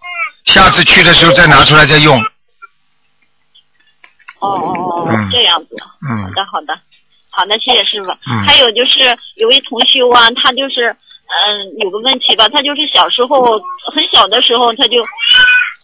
[0.45, 2.19] 下次去的时候再拿出来再用。
[4.39, 5.75] 哦哦哦，嗯这样子。
[6.01, 6.73] 嗯好嗯的好的，
[7.31, 8.11] 好的，谢谢师傅。
[8.11, 8.99] 嗯还有就是
[9.35, 10.89] 有位同修啊，他就是
[11.29, 13.43] 嗯、有个问题吧，他就是小时候
[13.93, 14.97] 很小的时候他就。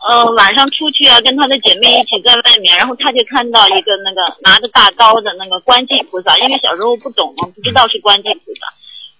[0.07, 8.61] 呃，晚上出去啊，跟他的姐妹一起在外面，然后他就看到一个那个拿着大刀的那个观世菩萨，因为小时候不懂嘛，不知道是观世菩萨。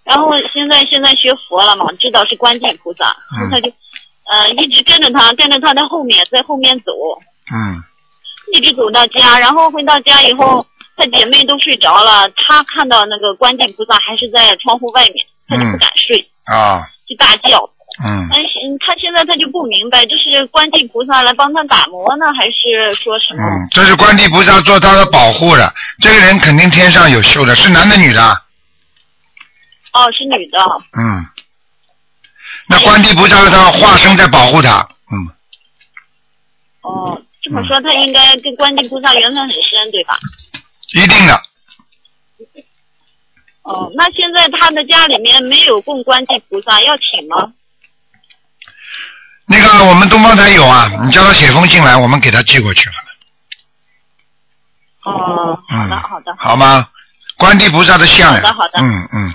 [0.04, 3.18] 然后现在现在学佛了嘛，知道是观世菩萨，
[3.50, 3.72] 他就
[4.30, 6.92] 呃一直跟着他，跟着他的后面，在后面走，
[7.52, 7.82] 嗯
[8.54, 10.64] 一直走到家，然后回到家以后，
[10.98, 17.70] 他姐妹都睡着了，他看到那个观世菩萨还是在窗户外面，他就不敢睡，啊就大叫。
[18.04, 18.50] 嗯，但是
[18.86, 23.42] 他现在他就不明白，这是观世菩萨来帮他打磨呢，还是说什么？
[23.42, 25.72] 嗯，这是观地菩萨做他的保护的。
[26.02, 28.22] 这个人肯定天上有修的，是男的女的？
[29.94, 30.58] 哦，是女的。
[30.98, 31.24] 嗯。
[32.68, 34.80] 那观地菩萨他化身在保护他，
[35.12, 35.16] 嗯，
[36.82, 40.18] 哦，这么说他应该跟观世菩萨缘分很深，对吧？
[40.96, 41.42] 一定的。
[43.64, 47.54] 哦，那现在他的家里面没有供观世菩萨，要请吗？
[49.48, 52.90] 那个我们东方台有啊，你叫他写封信来，我们给他寄过去。
[55.04, 56.90] 哦，好嗯的，好的，好吗？
[57.38, 58.42] 观地菩萨的像呀。
[58.42, 59.34] 好的好的嗯嗯。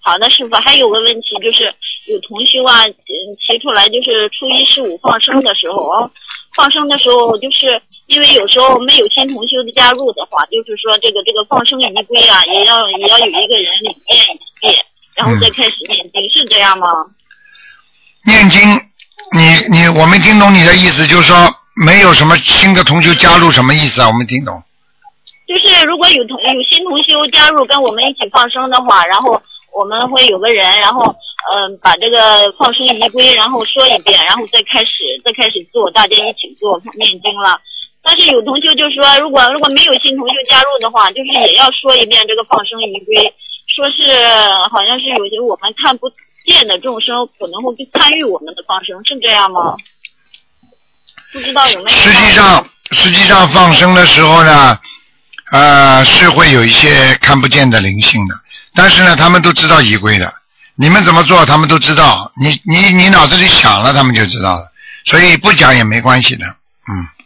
[0.00, 1.74] 好的，师傅，还有个问题就是，
[2.06, 6.10] 有同修啊，嗯，提出来就是初一十五放生的时候啊，
[6.54, 14.74] 放生的时候就是因为有时候没有新同修的加入的话，就是说这个这个放生仪规啊，也要也要有一个人领念一遍，
[15.14, 16.88] 然后再开始念经，是这样吗？
[18.24, 18.60] 念经，
[19.36, 21.36] 你你我没听懂你的意思，就是说
[21.84, 24.08] 没有什么新的同学加入，什么意思啊？
[24.08, 24.62] 我没听懂。
[25.46, 29.40] 就是如果有同有新同修加入跟我们一起放生的话，然后
[29.74, 34.90] 我们会有个人，然后嗯、把这个放生仪规，然后说一遍，然后再开始
[35.24, 37.60] 再开始做，大家一起做念经了。
[38.08, 43.34] 但是有同学就说，如果如果没有新同学加入的话，就是也要说一遍这个放生仪规，
[43.76, 44.08] 说是
[44.72, 46.10] 好像是有些我们看不
[46.46, 49.76] 见的众生可能会去参与我们的放生，是这样吗？
[51.34, 51.88] 不知道有没有？
[51.98, 54.78] 实际上，实际上放生的时候呢，
[55.52, 58.34] 呃，是会有一些看不见的灵性的，
[58.74, 60.32] 但是呢，他们都知道仪规的。
[60.76, 62.32] 你们怎么做，他们都知道。
[62.40, 64.72] 你你你脑子里想了，他们就知道了。
[65.04, 66.46] 所以不讲也没关系的。
[66.46, 67.17] 嗯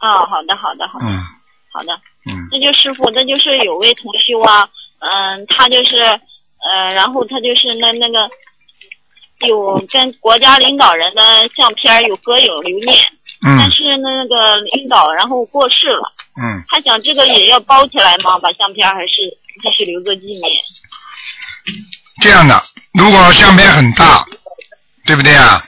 [0.00, 1.22] 啊，好的，好的，好的，嗯
[1.72, 1.92] 好的。
[2.26, 8.28] 嗯那就师傅，那就是有位同修啊，嗯，他就是，呃，然后他就是那那个
[9.46, 12.94] 有跟国家领导人的相片有合影留念，
[13.46, 18.38] 嗯但嗯是那个领导然后过世了，嗯，他想这个也要包起来吗？
[18.38, 19.14] 把相片还是
[19.62, 20.42] 继续留作纪念？
[22.20, 24.26] 这样的，如果相片很大，
[25.06, 25.64] 对不对啊？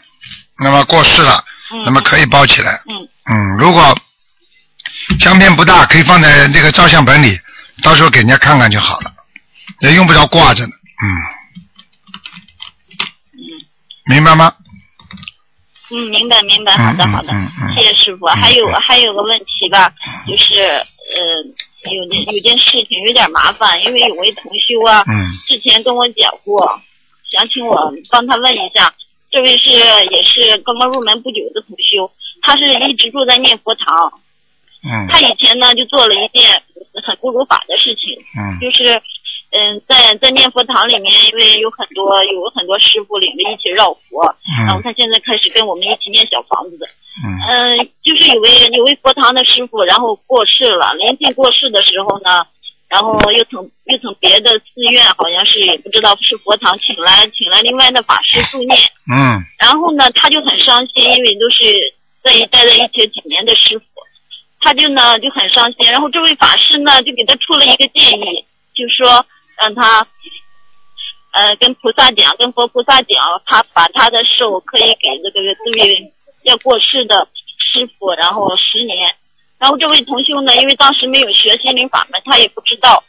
[0.58, 1.42] 那么过世了，
[1.72, 2.72] 嗯，那么可以包起来。
[2.88, 3.82] 嗯嗯，如果
[5.20, 7.38] 相片不大，可以放在这个照相本里，
[7.82, 9.12] 到时候给人家看看就好了，
[9.80, 10.72] 也用不着挂着呢。
[11.02, 11.06] 嗯，
[14.06, 14.54] 明白吗？
[15.90, 18.26] 嗯，明白明白，好的嗯好的，嗯嗯嗯谢谢师傅。
[18.26, 19.92] 嗯还有嗯还有个问题吧，
[20.26, 21.44] 就是呃，
[21.90, 25.12] 有有件事情有点麻烦，因为有位同修啊，嗯
[25.46, 26.80] 之前跟我讲过，
[27.30, 28.94] 想请我帮他问一下，
[29.30, 29.70] 这位是
[30.10, 34.12] 也是刚刚入门不久的同修，他是一直住在念佛堂，
[34.84, 36.50] 嗯他以前呢就做了一件
[37.04, 39.00] 很不如法的事情，嗯就是
[39.54, 44.24] 嗯，在在念佛堂里面，因为有很多有很多师傅领着一起绕佛，
[44.66, 46.86] 然后嗯他现在开始跟我们一起念小房子的。
[47.22, 50.94] 嗯嗯，就是有位有位佛堂的师傅，然后过世了。
[50.94, 52.40] 临近过世的时候呢，
[52.88, 58.78] 然后又从又从别的寺院，好像是也不知道是佛堂请来请来另外的法师助念。
[59.12, 63.84] 嗯然后呢，他就很伤心，因为都是在一待在一起几年的师傅，
[64.62, 65.86] 他就呢就很伤心。
[65.90, 68.44] 然后这位法师呢就给他出了一个建议，
[68.74, 69.26] 就说
[69.60, 70.06] 让他
[71.32, 76.12] 呃跟菩萨讲，跟佛菩萨讲，他把他的寿可以给这个这位
[76.44, 77.28] 要过世的
[77.72, 78.96] 师傅，然后十年。
[79.58, 83.04] 然后这位同修呢，因为当时没有学心灵法门，他也不知道，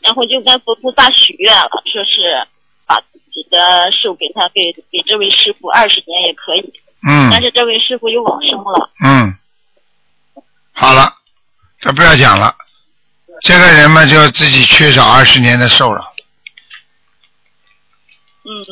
[0.00, 2.44] 然后就跟佛菩萨许愿了，说是
[2.86, 6.72] 把自己的寿给他给给这位师傅二十年也可以。
[7.30, 8.90] 但嗯是这位师傅又往生了。
[9.04, 9.30] 嗯，
[10.78, 11.10] 好了，
[11.80, 12.54] 这不要讲了。
[13.42, 16.12] 这个人嘛，就自己缺少二十年的寿了，
[18.44, 18.64] 嗯，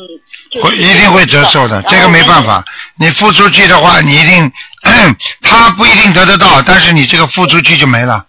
[0.51, 2.63] 就是会一定会折寿的，这个没办法。
[2.97, 4.51] 你付出去的话，你一定，
[5.41, 8.27] 他不一定得得到，但是你这个付出去就没了，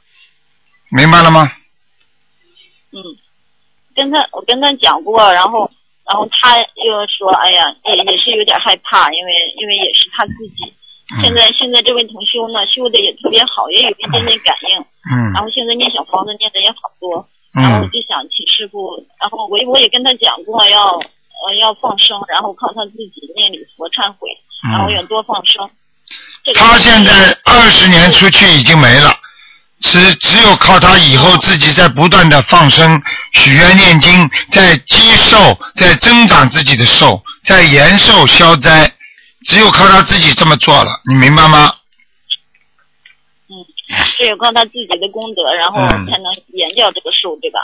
[0.90, 1.52] 明白了吗？
[2.92, 3.00] 嗯，
[3.94, 5.70] 跟他我跟他讲过，然后
[6.06, 10.74] 然后他又说，哎呀，也也是有点害怕，因为因为也是他自己。
[11.22, 15.32] 现在现在这位同修呢，修的也特别好，也有一点点感应，嗯。
[15.32, 20.98] 然后现在念小房子念的也好多，然后我嗯就想请师傅，然后我我也跟他讲过要
[21.46, 24.28] 呃要放生，然后靠他自己念礼佛忏悔，
[24.70, 25.70] 然后要嗯，多放生。
[26.44, 29.14] 这个他现在二十年出去已经没了。
[29.80, 33.00] 只只有靠他以后自己在不断的放生、
[33.34, 38.90] 许愿、念经，在积寿，在增长自己的寿，在延寿消灾，
[39.46, 41.72] 只有靠他自己这么做了，你明白吗？
[43.48, 43.54] 嗯
[44.16, 47.60] 只有靠他自己的功德，然后嗯才能延掉这个寿，对吧？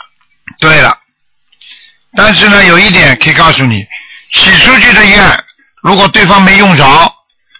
[0.60, 0.96] 对了，
[2.16, 3.84] 但是呢，有一点可以告诉你，
[4.30, 5.44] 许出去的愿，
[5.82, 6.84] 如果对方没用着，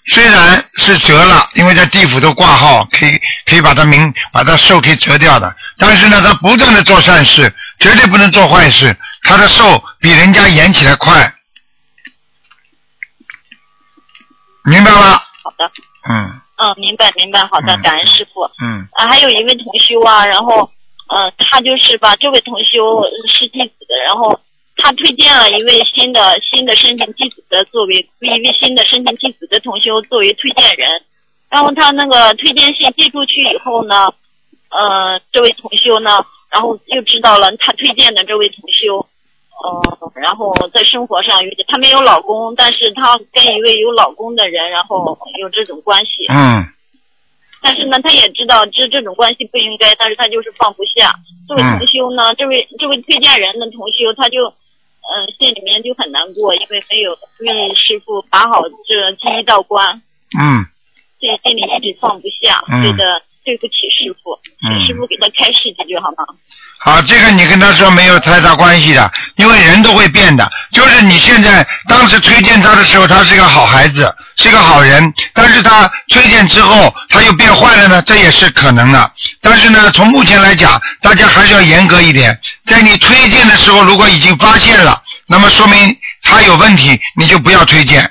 [0.06, 11.35] 虽然是折了，因为在地府都挂号，可以可以把他名把他寿可以折掉的，但是呢，他不断的做善事，绝对不能做坏事，他的寿比人家延起来快，
[14.64, 15.18] 明白吗？
[15.42, 15.70] 好的，
[16.09, 18.44] 嗯嗯，明白明白，好的，嗯感恩师傅。
[18.62, 20.70] 嗯啊，还有一位同修啊，然后，
[21.09, 24.38] 嗯、他就是把这位同修是弟子的，然后
[24.77, 31.03] 他推荐了一位新的新的申请弟子的作为一位新的申请弟子的同修作为推荐人，
[31.51, 34.07] 然后他那个推荐信寄出去以后呢，
[34.70, 39.09] 呃，这位同修呢，然后又知道了他推荐的这位同修。
[39.62, 46.27] 呃，然后在生活上遇见，她没有老公，但是她跟一位有老公的人，然后有这种关系。
[46.29, 46.66] 嗯
[47.64, 51.14] 但是呢，她也知道这这种关系不应该，但是她就是放不下。
[51.48, 60.03] 这位嗯同修呢，这位这位推荐人的同修，他就，嗯、心里面就很难过，因为没有为师傅把好这第一道关，
[60.37, 60.66] 嗯
[61.20, 64.37] 所以心里一直放不下，嗯觉得对不起师傅。
[64.66, 66.27] 嗯师傅给他开示几句好吗？
[66.85, 70.51] 好，这个你跟他说没有太大关系的，因为人都会变的。
[70.73, 79.12] 就是你现在当时推荐他的时候，他是个好孩子，是个好人，但是他推荐之后他又变坏了呢，这也是可能的。
[79.40, 82.37] 但是呢，从目前来讲，大家还是要严格一点。
[82.66, 88.11] 在你推荐的时候，如果已经发现了，那么说明他有问题，你就不要推荐。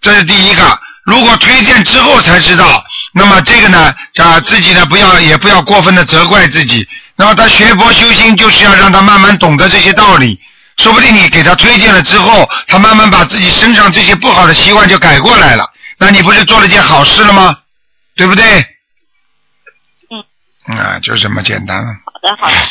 [0.00, 0.78] 这是第一个。
[1.04, 6.88] 如果推荐之后才知道，那么这个呢，啊，自己呢不要也不要过分的责怪自己。
[7.16, 10.40] 那么他学佛修心，就是要让他慢慢懂得这些道理。
[10.76, 17.58] 说不定你给他推荐了之后，他慢慢把自己身上这些不好的习惯就改过来了，那你不是做了件好事了吗？
[18.14, 18.44] 对不对？
[20.10, 20.76] 嗯。
[20.76, 21.86] 啊，就这么简单了。
[22.04, 22.56] 好的，好的。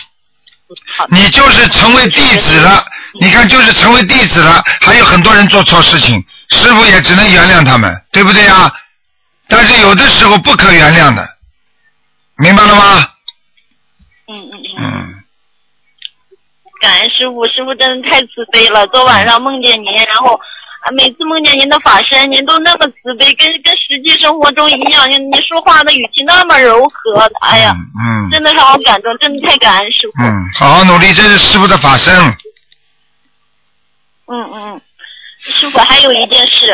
[0.97, 1.17] 好的。
[1.17, 2.85] 你就是成为弟子了，
[3.19, 8.71] 你看，就是成为弟子了，还有很多人做错事情，师傅也只能原谅他们，对不对啊？
[9.47, 11.27] 但是有的时候不可原谅的，
[12.37, 13.07] 明白了吗？
[14.27, 14.77] 嗯嗯嗯。
[14.77, 15.23] 嗯，
[16.81, 18.85] 感恩师傅，师傅真的太慈悲了。
[18.87, 20.39] 昨晚上梦见您，然后
[20.81, 25.09] 啊，每次梦见您的法身，您都那么慈悲，跟跟实际生活中一样。
[25.09, 30.23] 您您说话的语气那么柔和，哎呀，嗯真的让我感动，真的太感恩师傅。
[30.23, 32.13] 嗯，好好努力，这是师傅的法身。
[34.27, 34.81] 嗯嗯嗯，
[35.39, 36.65] 师傅还有一件事，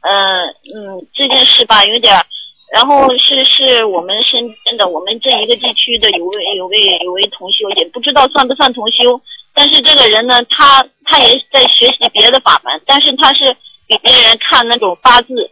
[0.00, 2.24] 嗯嗯，这件事吧有点儿，
[2.70, 9.20] 然后是是我们身边的，我们这一个地区的有位有位有位同修，也不知道算不算同修，
[9.54, 13.56] 但是这个人呢，他他也在学习别的法门，但是他是
[13.88, 15.50] 给别人看那种八字，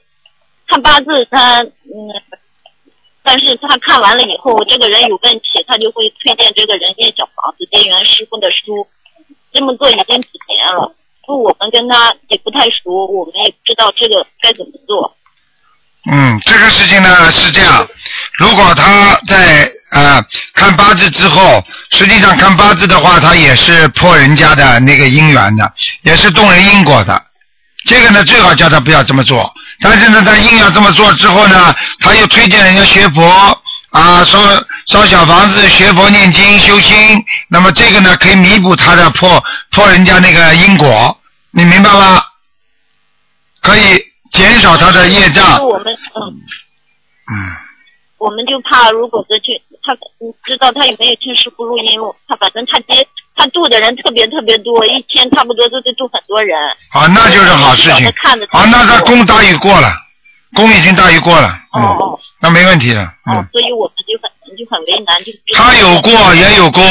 [0.67, 2.13] 看八字他嗯，
[3.23, 8.87] 但是他看完了以后，这个人有问题，他就会推荐这个人念小房子，结缘师傅的书，
[9.53, 10.95] 这么做已经几年了。
[11.27, 15.17] 就，我们跟他也不太熟，我们也不知道这个该怎么做。
[16.11, 17.87] 嗯，这个事情呢是这样，
[18.39, 27.21] 如果他在呃看八字之后，实际上看八字的话，他也是破人家的那个姻缘的，也是动人因果的。
[27.87, 29.53] 这个呢，最好叫他不要这么做。
[29.81, 34.39] 但是呢，他硬要这么做之后呢，他又推荐人家学佛啊，烧
[34.87, 37.25] 烧小房子、学佛念经、修心。
[37.49, 42.23] 那么这个呢，可以弥补他的破破人家那个因果，你明白吗？
[43.61, 44.01] 可以
[44.37, 45.67] 减少他的业障。
[45.67, 46.23] 我们嗯，
[47.33, 47.57] 嗯。
[48.19, 56.59] 我们就怕如果是去他你知道他有没有听师傅录音，他反正他接他度的人特别特别多，一天差不多都得度很多人。
[56.93, 58.47] 啊，那就是好事情他看着。
[58.51, 59.93] 好，那他功大于过了，
[60.55, 66.83] 功已经大于过了，嗯，哦哦那没问题的，哦嗯，，所以我们就很就很为难，就他有过也有功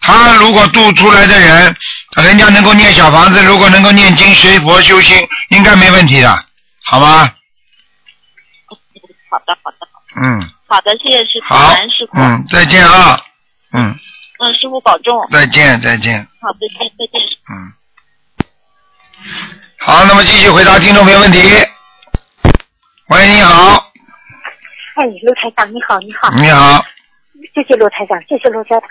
[0.00, 1.74] 他如果度出来的人，
[2.22, 5.16] 人家能够念小房子，如果能够念经、学佛、修心，
[5.48, 6.44] 应该没问题的，
[6.84, 7.34] 好吗？
[9.30, 9.76] 好的好的
[10.14, 12.18] 嗯，好的，谢谢师傅，好感恩师，傅。
[12.18, 13.18] 嗯，再见啊，
[13.72, 13.98] 嗯，
[14.38, 15.14] 嗯，师傅保重。
[15.30, 17.20] 再见，再见，好，再见再见。
[17.48, 17.72] 嗯。
[19.78, 21.38] 好，那么继续回答听众朋友问题。
[23.08, 23.90] 喂，你好，
[24.96, 26.84] 哎，卢台长你好，你好，你好，
[27.54, 28.82] 谢谢卢台长，谢谢卢台长，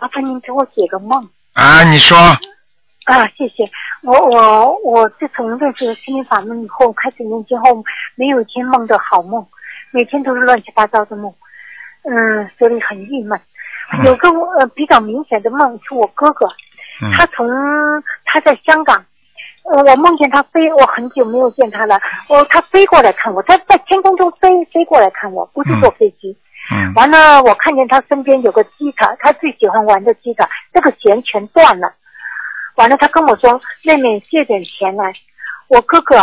[0.00, 2.16] 麻烦您给我解个梦啊，你说，
[3.04, 3.64] 啊，谢谢。
[4.02, 7.82] 我我我自从认识心灵法门以后，开始念经后，
[8.14, 9.44] 没有一天梦的好梦，
[9.90, 11.32] 每天都是乱七八糟的梦，
[12.04, 13.40] 嗯，所以很郁闷。
[14.04, 16.46] 有个我呃比较明显的梦是我哥哥，
[17.02, 17.46] 嗯他从
[18.24, 19.04] 他在香港，
[19.64, 26.36] 呃，我梦见他飞，我很久没有见他了，我他飞过来看我，他在天空中飞飞过来看我，不是坐飞机。
[26.70, 31.92] 嗯完了，我看见他身边有个吉他，他最喜欢玩的吉他，这个弦全断了。
[32.82, 35.12] 完了，他跟我说：“妹妹，借点钱来。”
[35.70, 36.16] 我哥哥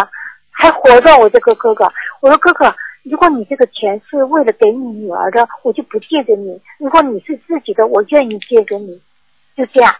[0.52, 8.88] 还活着，我这个哥哥，我说哥哥，如果你这个钱是为了给你女儿的，我就不借给你；如果你是自己的，我愿意借给你。
[9.56, 9.96] 就这样。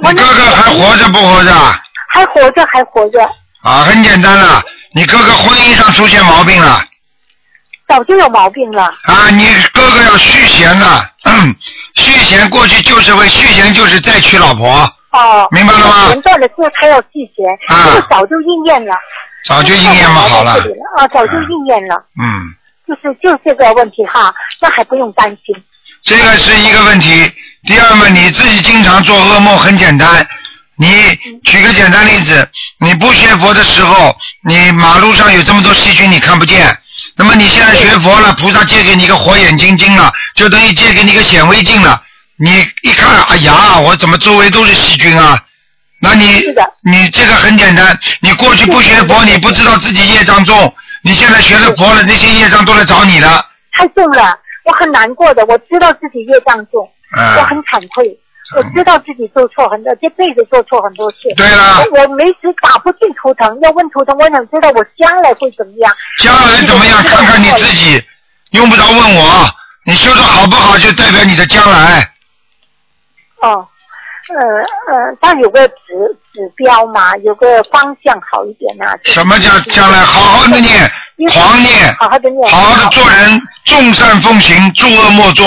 [0.00, 1.52] 你哥哥还活着不活着？
[2.08, 3.22] 还活着，还活着，
[3.60, 4.62] 啊，很简单了，
[4.94, 6.82] 你哥哥婚姻上出现毛病了
[7.86, 8.84] 早就有毛病了。
[9.04, 11.54] 啊，你哥哥要续弦了，嗯，
[11.94, 18.94] 续弦过去就是为续弦就是再娶老婆，哦，明白了吗弦断了之后，他要续弦，啊这个早就应验了。
[19.44, 20.52] 早就应验嘛好了
[20.96, 22.04] 啊，早就应验了。
[22.20, 22.54] 嗯，
[22.86, 25.54] 就是就这个问题哈，那还不用担心。
[26.02, 27.30] 这个是一个问题。
[27.66, 30.26] 第二嘛，你自己经常做噩梦，很简单。
[30.76, 30.88] 你
[31.44, 36.76] 举个简单例子，你不学佛的时候，你马路上有这么多细菌，你看不见。
[37.16, 42.02] 那么你现在学佛了，菩萨借给你一个火眼金睛了，就等于借给你一个显微镜了。
[42.42, 45.40] 你一看，哎呀，我怎么周围都是细菌啊？
[46.00, 46.42] 那你
[46.82, 50.74] 你这个很简单，你过去不学佛，你不知道自己业障重，
[51.04, 53.46] 你现在学了佛了，这些业障都来找你了。
[53.72, 58.18] 太重了，我很难过的，我知道自己业障重，嗯我很惭愧，
[58.56, 61.32] 我知道自己做错很多，这辈子做错很多事。
[61.36, 65.92] 对了我我没时打不进图腾，要问图腾，我想知道我将来会怎么样。
[66.18, 67.00] 将来怎么样？
[67.04, 68.02] 看看你自己，
[68.50, 69.48] 用不着问我。
[69.84, 72.08] 你修的好不好，就代表你的将来。
[73.42, 73.66] 哦，
[74.28, 75.74] 呃呃，但有个指
[76.32, 78.96] 指标嘛，有个方向好一点啊。
[79.04, 79.98] 什么叫将来？
[79.98, 80.90] 好好的念，
[81.32, 85.44] 狂念，好好的念，好好的做人，众善奉行，诸恶莫作，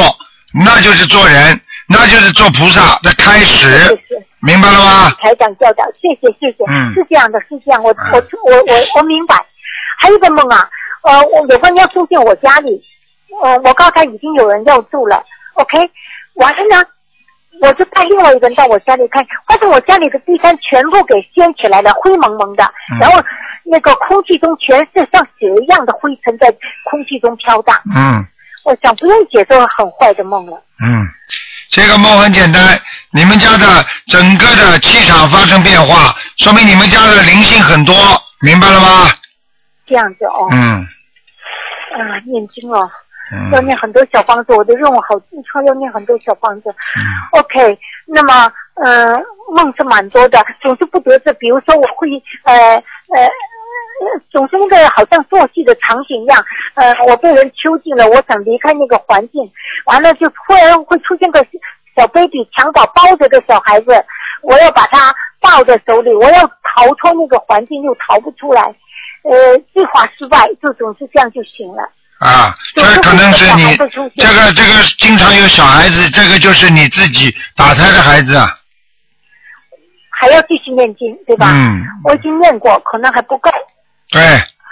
[0.53, 3.67] 那就是做人，那就是做菩萨的开始，
[4.41, 5.11] 明白了吗？
[5.21, 9.35] 台长教导，谢谢谢谢，嗯是这样的，是这样，我我我我我明白。
[9.97, 10.69] 还有一个梦啊，
[11.03, 12.83] 呃，我有个人要住进我家里，
[13.41, 15.23] 呃，我刚才已经有人要住了
[15.53, 15.89] ，OK，
[16.33, 16.83] 完了呢，
[17.61, 23.23] 我就带另外一个人到我家里看，发现我家里的地毯全部给掀起来了，灰蒙蒙的，嗯然后
[23.63, 26.51] 那个空气中全是像血一样的灰尘在
[26.89, 27.75] 空气中飘荡。
[27.95, 28.23] 嗯
[28.63, 30.57] 我想不用解释很坏的梦了。
[30.83, 31.05] 嗯，
[31.69, 32.79] 这个梦很简单，
[33.11, 37.95] 你们家的整个的气场发生变化，说明你们家的灵性很多，
[38.41, 39.07] 明白了吗？
[39.85, 40.81] 这样子哦，嗯
[41.93, 42.89] 啊，念经哦，
[43.31, 46.69] 嗯要念很多小房子，我的任务好记仇，要念很多小房子。
[46.69, 49.17] 嗯 OK，那么呃，
[49.55, 51.33] 梦是蛮多的，总是不得志。
[51.33, 52.09] 比如说我会
[52.43, 53.25] 呃呃。
[53.97, 59.49] 呃总是那个好像做戏的场景一样，呃，我被人囚禁了，我想离开那个环境，
[59.85, 61.39] 完了就突然会出现个
[61.95, 63.91] 小 baby 襁褓抱着个小孩子，
[64.41, 68.63] 我要把他抱在手里，我要逃脱那个环境又逃不出来，
[69.23, 71.89] 呃，计划失败，就总是这样就行了。
[72.19, 73.75] 啊，这可能是你
[74.15, 78.49] 这个这个经常有小孩子，这个就是你自己打胎的孩子啊。
[80.17, 81.51] 还要继续念经，对吧？
[81.53, 83.51] 嗯，我已经念过，可能还不够，
[84.09, 84.21] 对。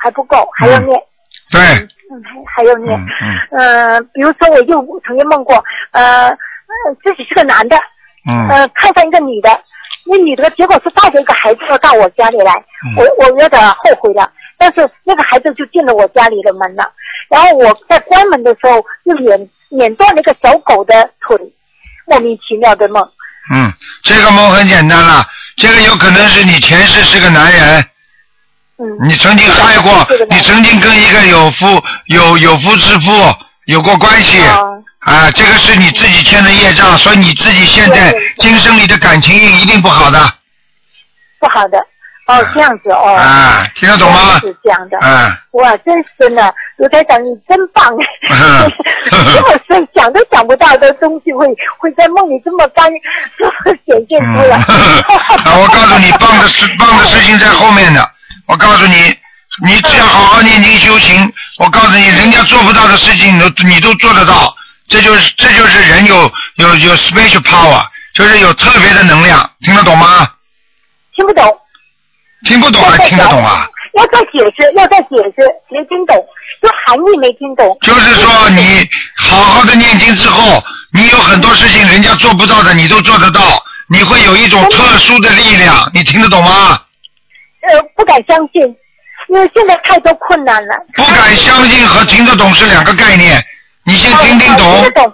[0.01, 0.99] 还不够，还要念，
[1.49, 2.97] 对，嗯，还还要念。
[3.21, 6.35] 嗯呃，比如说我又曾经梦过，呃，呃
[7.03, 7.77] 自己是个男的，
[8.29, 8.49] 嗯。
[8.49, 9.49] 呃，看上一个女的，
[10.05, 12.53] 那女的结果是带着一个孩子要到我家里来，
[12.85, 12.95] 嗯。
[12.97, 14.29] 我我有点后悔了，
[14.63, 16.89] 但是那个孩子就进了我家里的门了，
[17.29, 21.37] 然后我在关门的时候就碾碾断了一个小狗的腿，
[22.07, 23.05] 莫名其妙的梦。
[23.53, 27.85] 嗯，这个梦很简单了，这个有可能是你前世是个男人，
[28.77, 31.65] 嗯，你曾经害过，你曾经跟一个有夫
[32.05, 33.11] 有有夫之妇
[33.65, 40.19] 有过关系，哦啊，这个是你自己欠的业障，所以你自己现在今生里的感情运一定不好的，
[41.37, 41.85] 不好的。
[42.25, 43.15] 哦，这样子哦。
[43.15, 44.39] 啊，听得懂吗？
[44.39, 44.97] 是这样的。
[45.01, 45.37] 嗯。
[45.53, 47.85] 哇，真是的，卢台长，你真棒！
[49.09, 51.45] 这么深想都想不到的东西会
[51.77, 52.89] 会在梦里这么干
[53.37, 54.55] 这么 显现出来。
[55.45, 58.09] 啊，我告诉你，棒的事 棒的事情在后面的。
[58.47, 59.15] 我告诉你，
[59.65, 64.55] 你只要好好念经修行，我告诉你，人家做不到的事情，你都你都做得到。
[64.87, 70.27] 这就是这就是人有有有 special power，就是有特别的能量，听得懂吗？
[71.15, 71.59] 听不懂。
[72.45, 73.67] 听不懂还听得懂啊？
[73.93, 76.15] 要再解释，要再解释，没听懂，
[76.61, 77.77] 就含义没听懂。
[77.81, 83.41] 就是说，你好好的念经之后，你有很多事情人家做不到的，你都做得到，
[83.87, 86.81] 你会有一种特殊的力量，你听得懂吗？
[87.61, 88.61] 呃，不敢相信，
[89.29, 90.75] 因为现在太多困难了。
[90.95, 93.41] 不敢相信和听得懂是两个概念，
[93.85, 94.75] 你先听听懂。
[94.75, 95.13] 听得懂。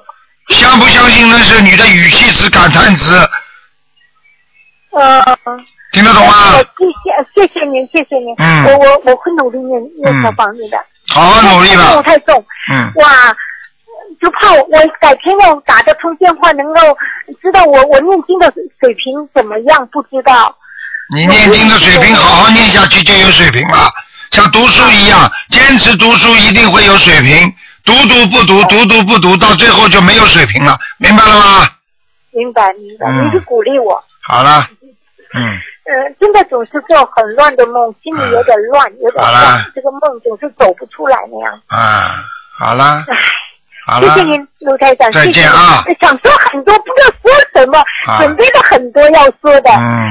[0.50, 3.30] 相不相信那是你的语气词、感叹词，
[4.94, 5.38] 呃。
[5.92, 6.34] 听得懂吗？
[6.78, 8.36] 谢谢谢谢您，谢谢您。
[8.38, 10.78] 嗯我我我会努力念念小房子的。
[11.08, 12.44] 好好努力吧太重。
[12.72, 12.92] 嗯。
[12.96, 13.36] 哇，
[14.22, 16.80] 就怕我我改天要打得通电话，能够
[17.42, 19.88] 知道我我念经的水平怎么样？
[19.92, 20.56] 不知道。
[21.12, 23.90] 你念经的水平好好念下去就有水平了，
[24.30, 27.52] 像读书一样，坚持读书一定会有水平。
[27.84, 31.68] 读读不读，读读不读，到最后就没有水平了，明白了吗？
[32.32, 34.04] 明白明白，嗯你是鼓励我。
[34.22, 34.70] 好了，
[35.34, 35.42] 嗯，
[35.86, 41.62] 呃，现在总是做很乱的梦，心里有点乱，有点乱，这个梦总是走不出来那样。
[41.68, 42.24] 啊，
[42.58, 43.06] 好了，
[43.86, 49.70] 好谢了，谢您，卢台长，再见啊您想说很多，不知道说什么，啊准备了很多要说的。
[49.70, 50.10] 嗯，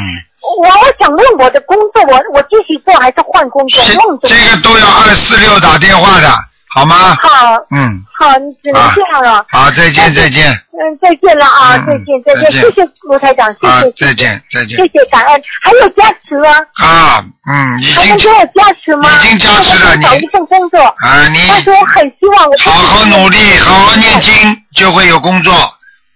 [0.61, 3.85] 我我想问我的工作，我我继续做还是换工作？
[4.07, 6.29] 梦这个都要二四六打电话的，
[6.75, 7.17] 好吗？
[7.23, 9.45] 好，嗯，好，你只能这样了。
[9.51, 16.49] 好，再见，再见，嗯，再见了啊，嗯再见，再见，谢谢卢台长，谢啊谢，，再见，再见谢，谢感恩，还有加持吗？
[16.85, 19.09] 啊，嗯，已经还能给我加持吗？
[19.25, 24.33] 已经加持了我想找一份工作，啊，你但是我很希望我好好努力，好好念经，
[24.77, 25.53] 就会有工作，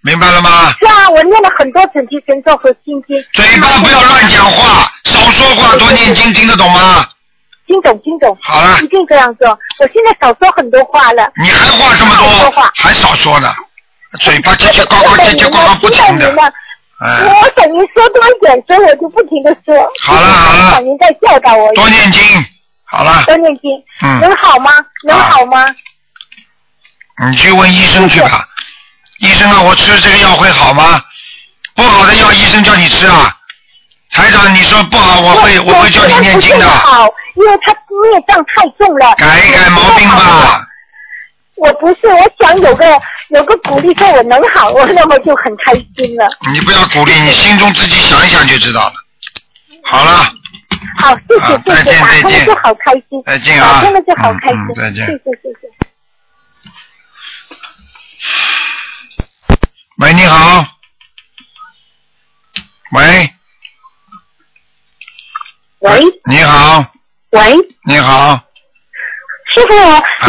[0.03, 0.73] 明白了吗？
[0.79, 3.17] 是啊，我念了很多准提神咒和心经。
[3.33, 7.07] 嘴巴不要乱讲话，少说话，多念经，听得懂吗？
[7.67, 8.37] 听懂，听懂。
[8.43, 9.49] 好了一定这样做。
[9.79, 11.31] 我现在少说很多话了。
[11.37, 13.53] 你还话这么多话，还少说呢，
[14.21, 16.29] 嘴巴叽叽呱呱叽叽呱呱不停的，
[17.01, 19.75] 哎，我等于说多一点，所以我就不停的说。
[20.03, 21.73] 好了好了您在教导我。
[21.75, 22.23] 多念经，
[22.85, 23.71] 好了，多念经，
[24.03, 24.71] 嗯能好吗？
[25.05, 25.67] 能好吗？
[27.31, 28.47] 你去问医生去吧。
[29.19, 31.03] 医生啊，我吃这个药会好吗？
[31.75, 33.37] 不好的药，医生叫你吃啊。
[34.11, 39.15] 台长，你说不好，我会我会叫你念经的不，好，因为他孽障太重了。
[39.17, 40.67] 改一改毛病吧。
[41.57, 46.27] 我不是，我想有个有个鼓励，说我能好，我那么就很开心了。
[46.53, 48.95] 你不要鼓励，你心中自己想一想就知道了。
[49.85, 50.25] 好了，
[50.99, 55.69] 好，谢谢啊谢谢，再见再见打通了就好开心，再见啊打通了就好开心，嗯嗯再见谢谢谢谢。
[59.99, 60.67] 喂，你好。
[62.93, 63.31] 喂，
[65.79, 66.85] 喂你好，
[67.33, 67.57] 喂，
[67.89, 68.39] 你好，
[69.55, 69.73] 师傅，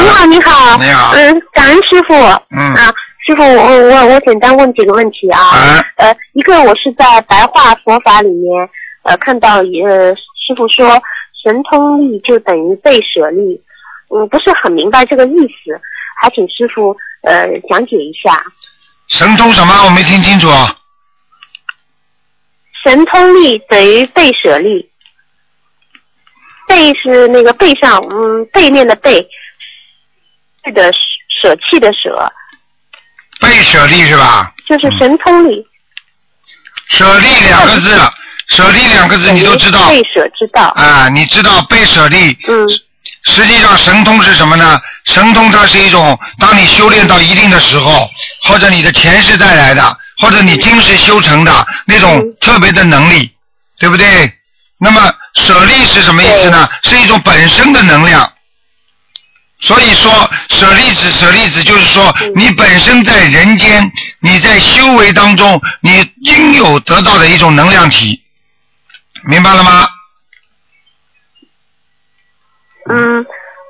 [0.01, 1.11] 你好，你好，你好。
[1.13, 2.13] 嗯，感恩师傅，
[2.49, 2.73] 嗯。
[2.75, 2.93] 啊，
[3.27, 5.85] 师傅，我我我简单问几个问题啊，啊。
[5.97, 8.69] 呃，一个我是在白话佛法里面
[9.03, 11.01] 呃看到呃师傅说
[11.43, 13.61] 神通力就等于被舍利，
[14.07, 15.77] 嗯，不是很明白这个意思，
[16.21, 18.41] 还请师傅呃讲解一下。
[19.09, 19.73] 神通什么？
[19.83, 20.47] 我没听清楚。
[22.85, 24.89] 神通力等于被舍利，
[26.73, 29.23] 背是那个背上，嗯，背面的背，
[30.65, 30.91] 是的
[31.39, 32.33] 舍弃的舍，
[33.39, 34.51] 被舍利是吧？
[34.67, 35.63] 就是神通力。
[36.87, 37.95] 舍利两个字，
[38.47, 40.63] 舍利两个字你都知道被舍之道。
[40.75, 41.07] 啊？
[41.09, 42.35] 你知道被舍利？
[42.47, 42.67] 嗯。
[43.25, 44.81] 实际上神通是什么呢？
[45.05, 48.09] 神通它是一种，当你修炼到一定的时候，
[48.45, 53.31] 或者你的前世带来的，或者你今世修成的那种特别的能力，
[53.77, 54.33] 对不对？
[54.83, 56.69] 那么舍利是什么意思呢？
[56.83, 58.29] 是一种本身的能量。
[59.61, 68.21] 所以说，舍利子，舍利子就是说，你本身在人间，你在修为当中，你应有得到的一种能量体，
[69.23, 69.87] 明白了吗？
[72.89, 73.25] 嗯，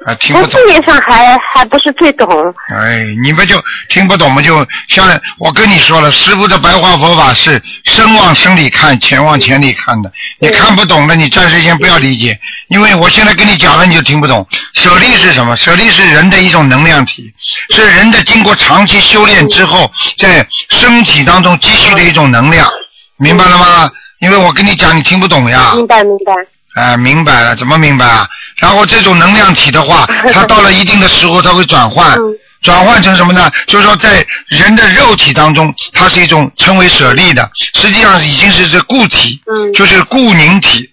[0.06, 0.52] 啊，听不懂。
[0.52, 2.28] 字面上还还不是最懂。
[2.70, 4.42] 哎，你们就听不懂嘛？
[4.42, 10.12] 就像我跟你说了，师傅的白话佛法是身往身里看，钱往钱里看的。
[10.40, 12.38] 你看不懂的，你暂时先不要理解，
[12.68, 14.46] 因为我现在跟你讲了，你就听不懂。
[14.74, 15.56] 舍利是什么？
[15.56, 17.34] 舍利是人的一种能量体，
[17.70, 22.70] 是人的经过长期修炼之后，在身体当中积蓄的一种能量，
[23.18, 23.92] 明白了吗？
[24.20, 25.74] 因为我跟你讲，你听不懂呀。
[25.76, 26.34] 明白明白。
[26.76, 28.28] 哎，明白了，怎么明白啊？
[28.58, 32.18] 然后这种能量体的话， 它到了一定的时候，它会转换，
[32.62, 33.52] 转换成什么呢？
[33.68, 39.42] 就是说，在人的肉体当中，它是一种称为舍利的，实际上已经是这固体，
[39.74, 40.90] 就是固凝体。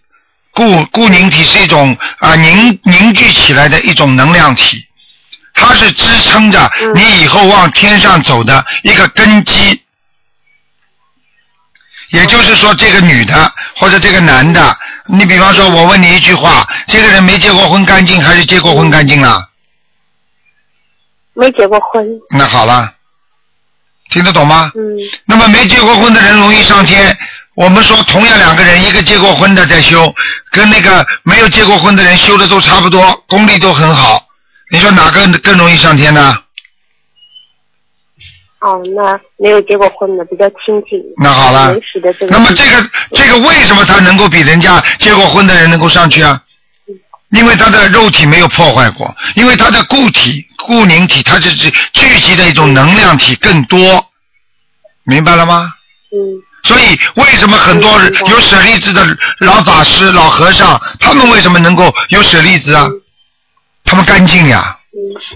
[0.53, 4.85] 固固凝体是一种啊、凝凝聚起来的一种能量体，
[5.55, 9.81] 它是支撑着你以后往天上走的一个根基。
[12.11, 14.77] 也就是说，这个女的或者这个男的，
[15.13, 19.49] 你比方说，我问你一句话：这个人没结过婚干净还是结过婚干净了？
[21.35, 22.07] 没结过婚。
[22.31, 22.93] 那好了，
[24.11, 24.71] 听得懂吗？
[24.75, 24.81] 嗯。
[25.25, 27.17] 那么没结过婚的人容易上天。
[27.55, 30.15] 我们说，同样两个人，一个结过婚的在修，
[30.51, 34.25] 跟那个没有结过婚的人修的都差不多，功力都很好。
[34.71, 36.39] 你说哪个更容易上天呢？
[38.61, 41.01] 哦，那没有结过婚的比较亲近。
[41.17, 42.15] 那好了这个。
[42.29, 46.43] 那么这个这个为什么他能够比人家结过婚的人能够上去啊？
[47.31, 54.05] 因为他的肉体没有破坏过，因为他的固体、固凝体，它是聚集的一种能量体更多，
[55.05, 55.73] 明白了吗？
[56.13, 56.43] 嗯。
[56.65, 57.89] 所以为什么很多
[58.29, 59.07] 有舍利子的
[59.39, 62.89] 老法师、老和尚，他们为什么能够有舍利子啊？
[63.85, 64.77] 他们干净呀。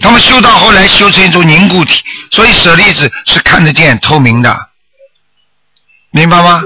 [0.00, 4.68] 他们修到后来修成一种凝固体，所以舍利子是看得见、透明的，
[6.10, 6.62] 明白吗？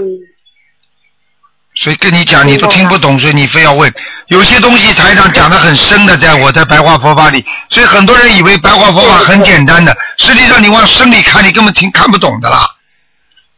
[1.74, 3.92] 所以跟你讲，你都听不懂，所以你非要问。
[4.26, 12.68] 有些东西台上讲的很深的，在我在白话佛法里，所以很多人以为白话佛法很简单的，实际上你往深里看，你根本听看不懂的啦。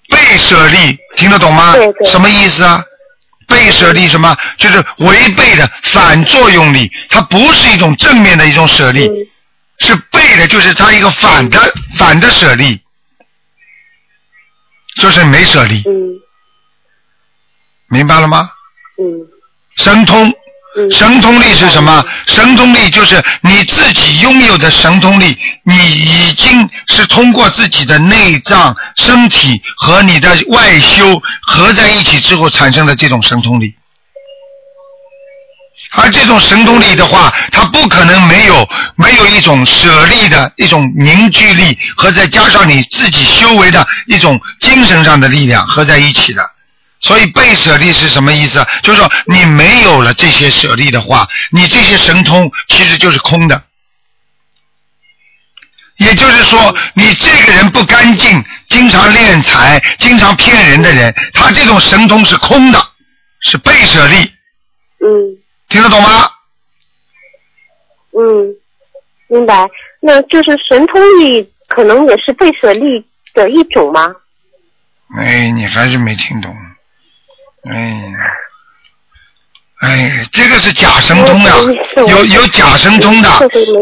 [0.09, 1.75] 被舍利听得懂吗？
[2.11, 2.83] 什么意思啊？
[3.51, 4.35] 被舍利什么？
[4.57, 9.11] 就是违背的反作用力，它不是一种正面的一种舍利，
[9.81, 11.59] 是背的，就是它一个反的
[11.97, 12.81] 反的舍利，
[14.97, 15.83] 就是没舍利。
[17.89, 18.51] 明白了吗？
[18.99, 19.29] 嗯。
[19.77, 20.33] 神通，
[20.93, 22.05] 神通力是什么？
[22.27, 33.75] 神通力就是你自己拥有的神通力，你已经是通过自己的内脏、身体和你的外修合在一起之后产生的这种神通力。
[35.93, 46.49] 而这种神通力的话，它不可能没有没有一种舍利的一种凝聚力，和再加上你自己修为的一种精神上的力量合在一起的。
[47.01, 48.65] 所以被舍利是什么意思？
[48.83, 53.65] 就是说你没有了这些舍利的话，你这些神通其实就是空的。
[55.97, 62.79] 也就是说，你这个人不干净，经常敛财、经常骗人的人，他这种神通是空的，
[63.41, 64.17] 是被舍利。
[65.03, 65.37] 嗯
[65.69, 66.09] 听得懂吗？
[68.13, 68.55] 嗯，
[69.29, 69.69] 明白。
[70.01, 74.11] 那就是神通力可能也是被舍利的一种吗？
[75.19, 76.55] 哎，你还是没听懂。
[77.69, 78.19] 哎呀，
[79.81, 81.51] 哎，这个是假神通的，
[82.07, 83.29] 有有假神通的，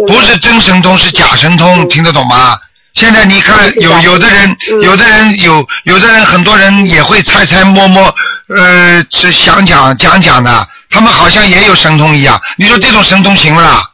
[0.06, 2.58] 不是真神通，是假神通，听得懂吗？
[2.94, 8.12] 现在你看，有有的人，有的人有，有的人，很多人也会猜猜摸摸，
[8.48, 12.40] 呃，是想讲讲讲的，他们好像也有神通一样。
[12.56, 13.90] 你说这种神通行不啦？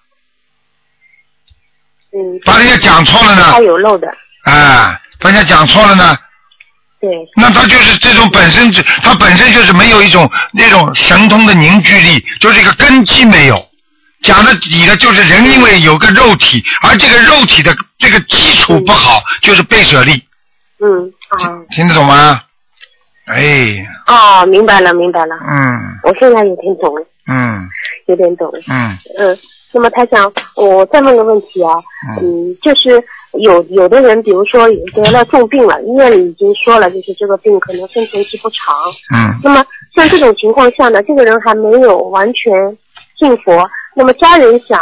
[2.12, 2.41] 嗯。
[2.47, 3.45] 把人家讲错了呢？
[3.53, 4.09] 他有漏的。
[4.45, 6.16] 哎，把人家讲错了呢？
[7.05, 7.28] 对。
[7.36, 13.62] 那他就是这种本身就，他本身就是没有一种那种神通的凝聚力，就是一个根基没有。
[14.22, 20.12] 讲的底的就是人因为有个肉体，而这个肉体的这个基础不好，就是背舍利。
[20.82, 21.61] 嗯啊。
[21.70, 22.40] 听得懂吗？
[23.26, 25.36] 哎，哦，明白了，明白了。
[25.46, 27.68] 嗯我现在有点懂了，嗯
[28.07, 28.59] 有点懂了。
[28.68, 29.38] 嗯嗯，
[29.72, 31.72] 那么他想，我再问个问题啊，
[32.20, 33.02] 嗯，就是
[33.39, 38.74] 有有的人，比如说得了重病了，医院里已经说了，就是这个病可能生存期不长。
[39.14, 39.64] 嗯那么
[39.95, 42.53] 像这种情况下呢，这个人还没有完全
[43.18, 44.78] 信佛，那么家人想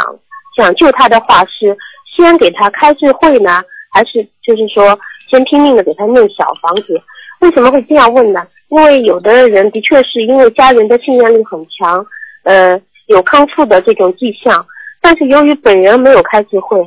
[0.55, 1.77] 想救他的话，是
[2.15, 4.97] 先给他开智慧呢，还是就是说
[5.29, 7.01] 先拼命的给他念小房子？
[7.41, 8.45] 为什么会这样问呢？
[8.69, 12.03] 因为有的人的确是因为家人的信念力很强，
[12.43, 14.65] 呃，有康复的这种迹象，
[14.99, 16.79] 但是由于本人没有开智慧，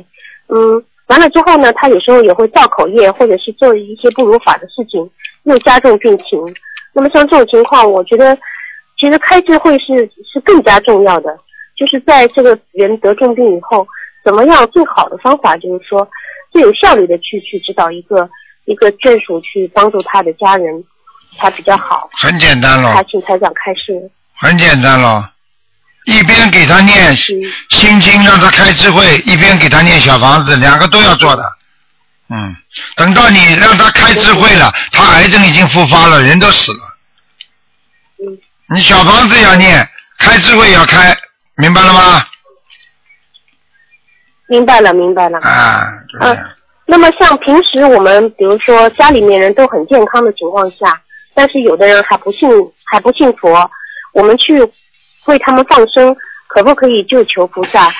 [0.49, 5.09] 嗯，完了之后呢，他有时候也会造口业，或者是做一些不如法的事情，
[5.43, 6.39] 又加重病情。
[6.93, 8.37] 那么像这种情况，我觉得
[8.99, 11.37] 其实开智慧是是更加重要的，
[11.77, 13.87] 就是在这个人得重病以后，
[14.23, 16.07] 怎么样最好的方法就是说
[16.51, 18.29] 最有效率的去去指导一个
[18.65, 20.83] 一个眷属去帮助他的家人，
[21.37, 22.09] 才比较好。
[22.21, 24.11] 很简单了他请台长开示。
[24.35, 25.23] 很简单咯，
[26.07, 31.43] 一边给他念心经，让他开智慧，一边给他念小房子，两个都要做的。
[32.29, 32.55] 嗯，
[32.95, 36.79] 等到你让他开智慧了，他癌症已经复发了，人都死了。
[38.19, 38.39] 嗯。
[38.73, 39.85] 你小房子要念，
[40.17, 41.13] 开智慧要开，
[41.57, 42.25] 明白了吗？
[44.47, 45.37] 明白了，明白了。
[45.39, 45.81] 啊，
[46.21, 46.37] 嗯、
[46.85, 51.01] 那么像平时我们比如说家里面人都很健康的情况下，
[51.33, 52.49] 但是有的人还不信
[52.85, 53.69] 还不信佛，
[54.13, 54.53] 我们去
[55.27, 56.15] 为他们放生，
[56.47, 57.91] 可不可以就求菩萨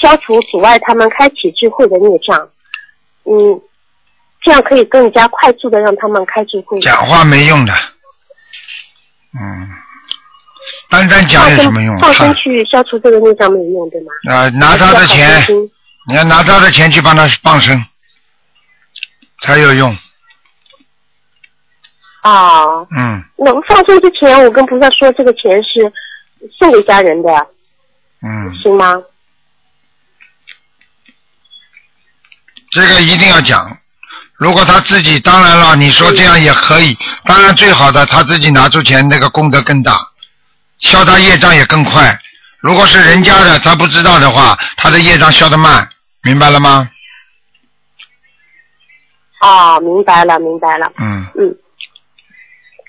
[0.00, 2.48] 消除阻碍他们开启智慧的孽障？
[3.24, 3.60] 嗯，
[4.42, 6.78] 这样可以更加快速的让他们开智慧。
[6.80, 7.72] 讲话没用的。
[9.32, 9.68] 嗯，
[10.88, 11.98] 单单讲有什么用？
[11.98, 14.12] 放生去消除这个孽障没有用，对吗？
[14.30, 15.46] 啊，拿他的钱
[16.08, 17.84] 你要拿他的钱去帮他放生，
[19.42, 19.96] 才有用。
[22.22, 25.80] 啊，嗯能放生之前，我跟菩萨说这个钱是
[26.58, 27.30] 送给家人的，
[28.22, 29.02] 嗯，行吗？
[32.70, 33.76] 这个一定要讲。
[34.36, 39.98] 如果他自己，当然了，你说这样也可以，当然最好的他自己拿出钱，那个功德更大，
[40.78, 42.18] 消他业障也更快。
[42.60, 45.88] 如果是人家的，他不知道的话，他的业障消得慢，
[46.22, 46.88] 明白了吗？
[49.42, 50.90] 哦，明白了，明白了。
[50.98, 51.56] 嗯嗯。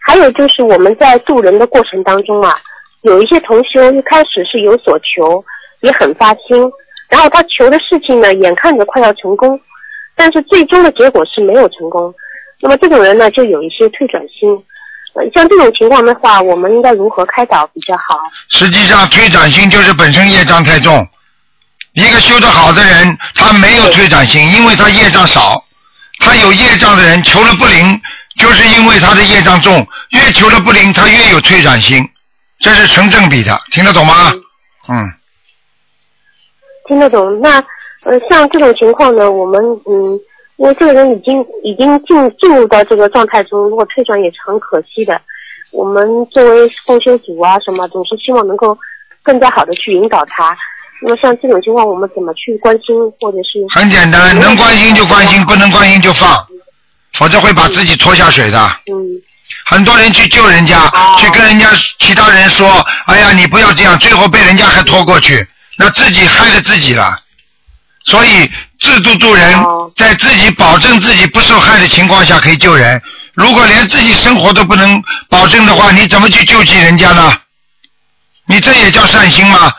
[0.04, 2.60] 还有就是我们在渡人的过程当中啊，
[3.02, 5.44] 有一些同修一开始是有所求，
[5.82, 6.72] 也很发心，
[7.10, 9.60] 然后他求的事情呢，眼看着快要成功，
[10.16, 12.14] 但是最终的结果是没有成功。
[12.62, 14.50] 那么这种人呢，就有一些退转心。
[15.14, 18.20] 呃，像这种情况的话，我们应该如何开导比较好？
[18.50, 21.06] 实际上推转心就是本身业障太重。
[21.94, 25.62] 一个修得好的人，他没有退转心，因为他业障少。
[26.20, 28.00] 他有业障的人求了不灵，
[28.38, 32.08] 就是因为他的业障重，越求了不灵，他越有退转心，
[32.62, 34.14] 这是成正比的，听得懂吗？
[34.88, 35.12] 嗯，
[36.88, 37.42] 听得懂。
[37.42, 37.58] 那
[38.04, 40.20] 呃，像这种情况呢，我们嗯，
[40.58, 45.20] 因为这个人已经已经进进入到这个状态中，如果退转也是很可惜的。
[45.72, 48.78] 我们作为共修组啊什么，总是希望能够
[49.24, 50.56] 更加好的去引导他。
[51.02, 56.30] 那么像这种情况，我们怎么去关心，或者是很简单，能关心就关心，不能关心就放，
[57.14, 58.60] 否则会把自己拖下水的。
[58.92, 59.22] 嗯。
[59.72, 61.66] 很多人去救人家，哦去跟人家
[62.00, 65.48] 其他人说，哎呀，你不要这样，最后被人家还拖过去，
[65.78, 67.18] 那自己害了自己了。
[68.04, 68.52] 所以
[68.82, 73.02] 自度度人哦，在自己保证自己不受害的情况下可以救人。
[73.34, 77.34] 如果连自己生活都不能保证的话，你怎么去救济人家呢？
[78.48, 79.72] 你这也叫善心吗？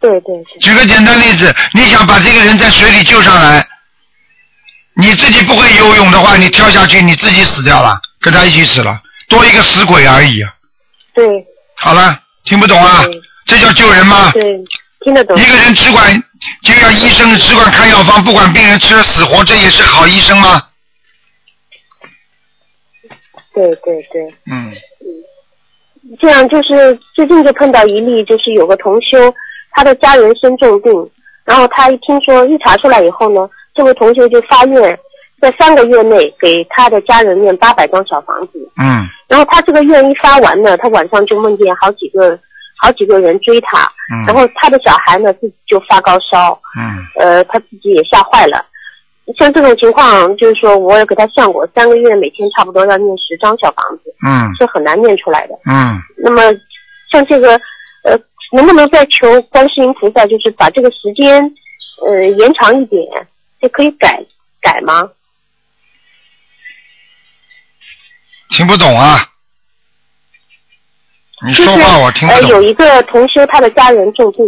[0.00, 3.64] 对对对，举个简单例子，你想把这个人在水里救上来，
[4.96, 10.42] 你自己不会游泳的话，你跳下去，你自己死掉了，跟他一起死了，多一个死鬼而已。
[11.14, 13.04] 对好了，听不懂啊？
[13.46, 14.30] 这叫救人吗？
[14.32, 14.42] 对，
[15.00, 15.44] 听得懂一。
[15.44, 16.22] 个人只管
[16.62, 20.62] 就要医生只管开药方，不管病人吃了死活，这也是好医生吗？
[23.54, 24.72] 对对对，嗯，
[26.20, 29.34] 这样就是最近就碰到一例，就是有个同修，
[29.72, 30.92] 他的家人生重病，
[31.44, 34.98] 然后他一听说一查出来以后呢，这位同修就发愿，
[35.40, 38.70] 在三个月内给他的家人念八百张小房子。
[38.76, 42.38] 嗯然后他这个愿一发完呢，他晚上就梦见好几个
[42.78, 43.82] 好几个人追他，
[44.14, 48.64] 嗯然后他的小孩呢自己就发高烧，嗯呃，他自己也吓坏了。
[49.38, 55.54] 像这种情况，就是说我也给他算过，三个月每天差不多要念十张小房子，嗯是很难念出来的。
[55.70, 56.42] 嗯，那么
[57.12, 57.52] 像这个
[58.04, 58.18] 呃，
[58.52, 61.42] 能不能再求观世音菩萨，就是把这个时间
[62.06, 63.04] 呃延长一点，
[63.60, 64.24] 就可以改
[64.62, 65.06] 改吗？
[68.50, 69.24] 听不懂啊？
[71.46, 72.60] 你说话我听不呃，有。
[72.60, 74.44] 一个同修，他的家人重病，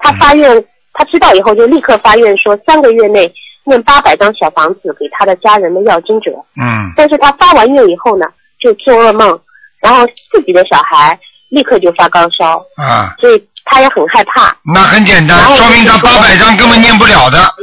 [0.00, 3.32] 他发愿，他知道以后就立刻发愿说，三个月内
[3.64, 6.32] 念八百张小房子给他的家人的要经者。
[6.60, 8.26] 嗯但是他发完愿以后呢，
[8.58, 9.40] 就做噩梦，
[9.80, 11.16] 然后自己的小孩
[11.50, 14.56] 立刻就发高烧，啊，所以他也很害怕。
[14.64, 17.38] 那很简单然，后说明他八百张根本念不了的。
[17.38, 17.62] 嗯，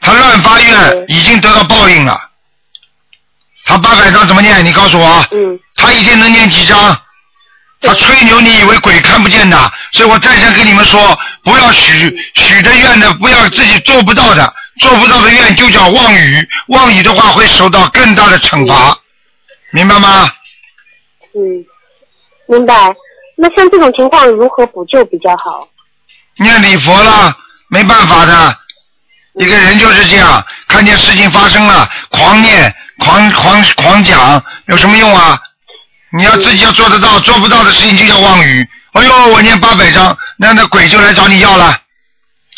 [0.00, 2.18] 他乱发愿已经得到报应了。
[3.72, 4.62] 他八百张怎么念？
[4.62, 5.26] 你告诉我。
[5.30, 6.94] 嗯，他一天能念几张？
[7.80, 9.56] 他吹牛，你以为鬼看不见的？
[9.92, 18.94] 所以我再三跟你们说，不要许许的愿的，不要自己做不到的，做不到的愿就叫妄语，妄语的话会受到更大的惩罚，
[19.70, 20.30] 明白吗？
[21.34, 21.64] 嗯，
[22.46, 22.74] 明白。
[23.38, 25.66] 那像这种情况如何补救比较好？
[26.36, 27.34] 念礼佛了，
[27.68, 28.54] 没办法的，
[29.36, 32.72] 一个人就是这样，看见事情发生了，狂念、
[33.02, 35.38] 狂狂狂讲，有什么用啊？
[36.14, 38.68] 你要自己要做得到，做不到的事情就叫妄语。
[38.92, 41.76] 哎呦，我念八百张，那那鬼就来找你要了，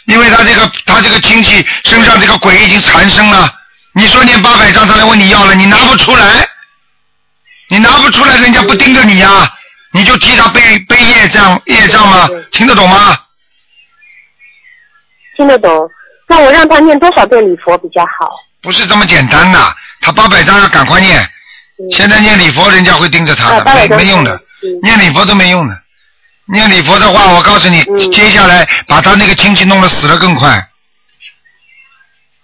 [0.06, 3.50] 因为他这个他这个亲戚身上这个鬼已经缠身了。
[3.92, 6.46] 你说念八百张，他来问你要了，你拿不出来，
[7.68, 9.50] 你拿不出来，人家不盯着你呀、
[9.92, 12.28] 你就替他背背业障业障吗？
[12.50, 13.18] 听得懂吗？
[15.36, 15.88] 听得懂？
[16.26, 18.30] 那我让他念多少遍礼佛比较好？
[18.60, 21.18] 不是这么简单的，他八百张要赶快念。
[21.20, 21.30] 嗯
[21.90, 25.76] 现在念礼佛，人家会盯着他啊的，没没用的嗯，念礼佛都没用的。
[26.46, 30.68] 念礼佛的话，我告诉你，嗯接下来把他那个亲戚弄得死得更快。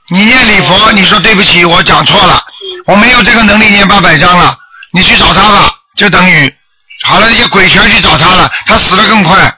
[0.09, 2.43] 你念礼佛，你说对不起，我讲错了，
[2.87, 4.59] 我没有这个能力念八百张了，
[4.93, 6.53] 你去找他吧，就等于
[7.05, 9.57] 好了，那些鬼全去找他了，他死得更快，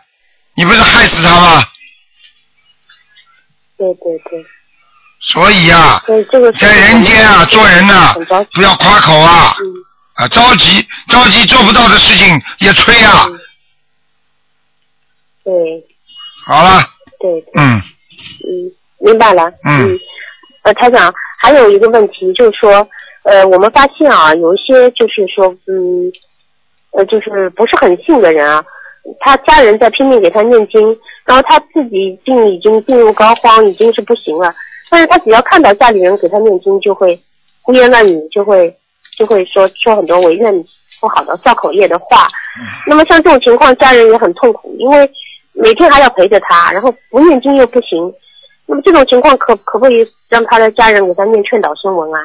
[0.54, 1.64] 你不是害死他吗？
[3.78, 4.46] 对对对，
[5.22, 6.02] 所以呀、
[6.58, 8.12] 在人间啊，做人呐。
[8.52, 9.72] 不要夸口啊，嗯。
[10.14, 13.26] 啊，着急着急做不到的事情也吹啊。
[13.30, 13.38] 嗯。
[15.44, 15.86] 对。
[16.44, 16.82] 好了，
[17.20, 17.80] 对对，嗯，
[18.44, 19.44] 嗯，明白了。
[19.64, 19.98] 嗯。
[20.64, 22.86] 呃，台长，还有一个问题就是说，
[23.22, 26.12] 呃，我们发现啊，有一些就是说，嗯，
[26.90, 28.62] 呃，就是不是很信的人啊，
[29.20, 30.80] 他家人在拼命给他念经，
[31.24, 34.52] 然后他自己病已经病入膏肓，已经是不行了，
[34.92, 37.18] 但是他只要看到家里人给他念经，就会
[37.62, 38.76] 胡言乱语，就会
[39.16, 40.52] 就会说说很多为人
[41.00, 42.26] 不好的造口业的话。
[42.86, 45.10] 那么像这种情况，家人也很痛苦，因为
[45.54, 48.12] 每天还要陪着他，然后不念经又不行。
[48.66, 52.20] 那么这种情况可可不可以让他的家人给他念劝导声文啊？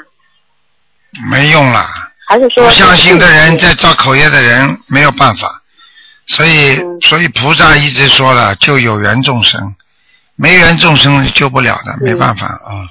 [1.32, 1.88] 没用了。
[2.28, 5.62] 还是说不相信的人，在造口业的人没有办法，
[6.26, 9.74] 所以嗯所以菩萨一直说了，救有缘众生，
[10.38, 12.88] 没缘众生救不了的，没办法啊。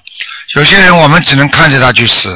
[0.56, 2.34] 有些人我们只能看着他去死，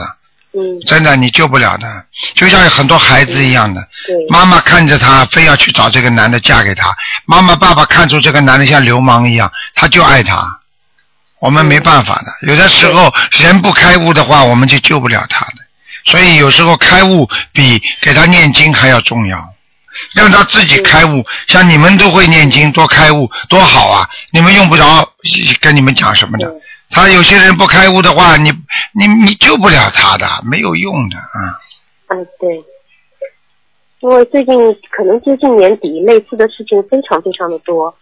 [0.52, 2.04] 嗯，真的你救不了的，
[2.34, 6.94] 就像很多孩子一样的，对，妈妈看着他，非要去找这个男的嫁给他。
[7.26, 10.58] 妈妈、爸爸看出这个男的像流氓一样，他就爱他。
[11.40, 15.54] 我们没办法的，有的时候人不开悟的话，我们就救不了他的。
[16.04, 19.54] 所以有时候开悟比给他念经还要重要，
[20.14, 21.24] 让他自己开悟。
[21.46, 24.08] 像你们都会念经，多开悟多好啊！
[24.32, 25.12] 你们用不着
[25.60, 26.54] 跟你们讲什么的。
[26.90, 28.50] 他有些人不开悟的话，你
[28.92, 31.38] 你你救不了他的，没有用的啊。
[32.08, 32.56] 嗯，对，
[34.00, 34.54] 因为最近
[34.90, 37.94] 可能接近年底，类似的事情非常非常的多，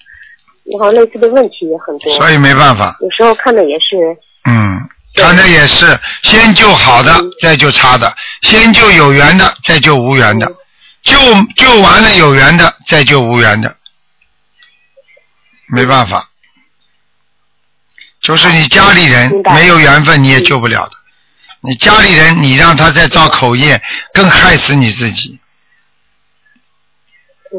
[0.72, 2.10] 然后类似的问题也很多。
[2.14, 2.96] 所以没办法。
[3.00, 4.16] 有时候看的也是，
[4.48, 4.80] 嗯，
[5.14, 5.84] 看的也是，
[6.22, 7.12] 先救好的，
[7.42, 8.08] 再救差的；
[8.40, 10.46] 先救有缘的，再救无缘的；
[11.08, 11.16] 救
[11.56, 13.74] 救完了有缘的，再救无缘的。
[15.66, 16.28] 没办法，
[18.20, 20.92] 就是你家里人没有缘分，你也救不了的。
[21.60, 23.82] 你家里人，你让他再造口业，
[24.12, 25.38] 更害死你自己，
[27.52, 27.58] 嗯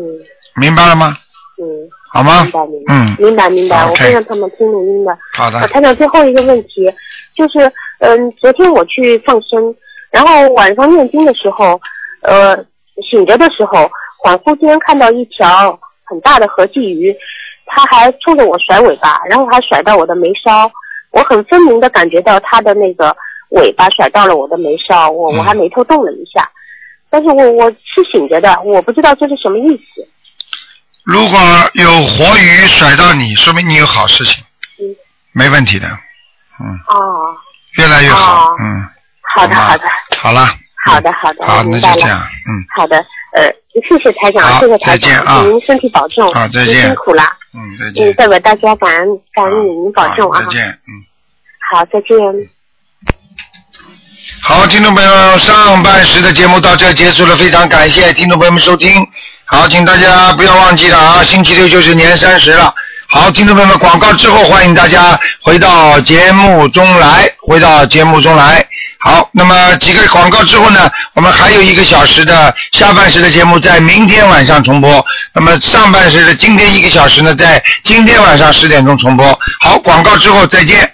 [0.56, 1.18] 明白了吗？
[1.62, 1.66] 嗯，
[2.12, 2.84] 好吗明白明？
[2.86, 5.18] 白，嗯，明白明白，我会让他们听录音的。
[5.34, 5.68] 好的呃，。
[5.68, 6.92] 台长，最后一个问题
[7.36, 9.76] 就是，嗯，昨天我去放生，
[10.12, 11.80] 然后晚上念经的时候，
[12.22, 12.56] 呃，
[13.08, 13.90] 醒着的时候，
[14.24, 17.16] 恍惚间看到一条很大的河鲫鱼，
[17.66, 20.72] 它还冲着我甩尾巴，然后还甩到我的眉梢，
[21.12, 23.16] 我很分明的感觉到它的那个
[23.50, 26.50] 尾巴甩到了我的眉梢，我我还眉头动了一下，
[27.10, 30.08] 但是我我是醒着的，我不知道这是什么意思。
[31.04, 31.40] 如果
[31.74, 34.44] 有活鱼甩到你，说明你有好事情，
[34.80, 34.96] 嗯
[35.32, 37.36] 没问题的，嗯，哦，
[37.78, 38.88] 越来越好，哦嗯，
[39.22, 39.84] 好的好的
[40.18, 40.48] 好了，
[40.86, 42.08] 好的好的，好，那就这。
[42.08, 42.98] 样，嗯，好的，
[43.36, 43.44] 呃，
[43.88, 47.24] 谢谢台长，谢谢台长，啊您身体保重，您好再见辛苦了，
[47.54, 50.90] 嗯，再见嗯，，代表大家感恩感恩你，您保重啊，再见，嗯。
[51.72, 52.18] 好，再见。
[54.42, 59.06] 好，听众朋友们，上半时的节目到这结束了，非常感谢听众朋友们收听。
[59.46, 62.74] 好，请大家不要忘记了啊，星期六就是年三十了。
[63.10, 68.66] 好，听众朋友们，广告之后欢迎大家回到节目中来，回到节目中来。
[69.02, 75.04] 好，那么几个广告之后呢，我们还有一个小时的下半时的节目在明天晚上重播。
[75.34, 79.40] 那么上半时的今天一个小时呢，在今天晚上十点钟重播。
[79.62, 80.88] 好，广告之后再见。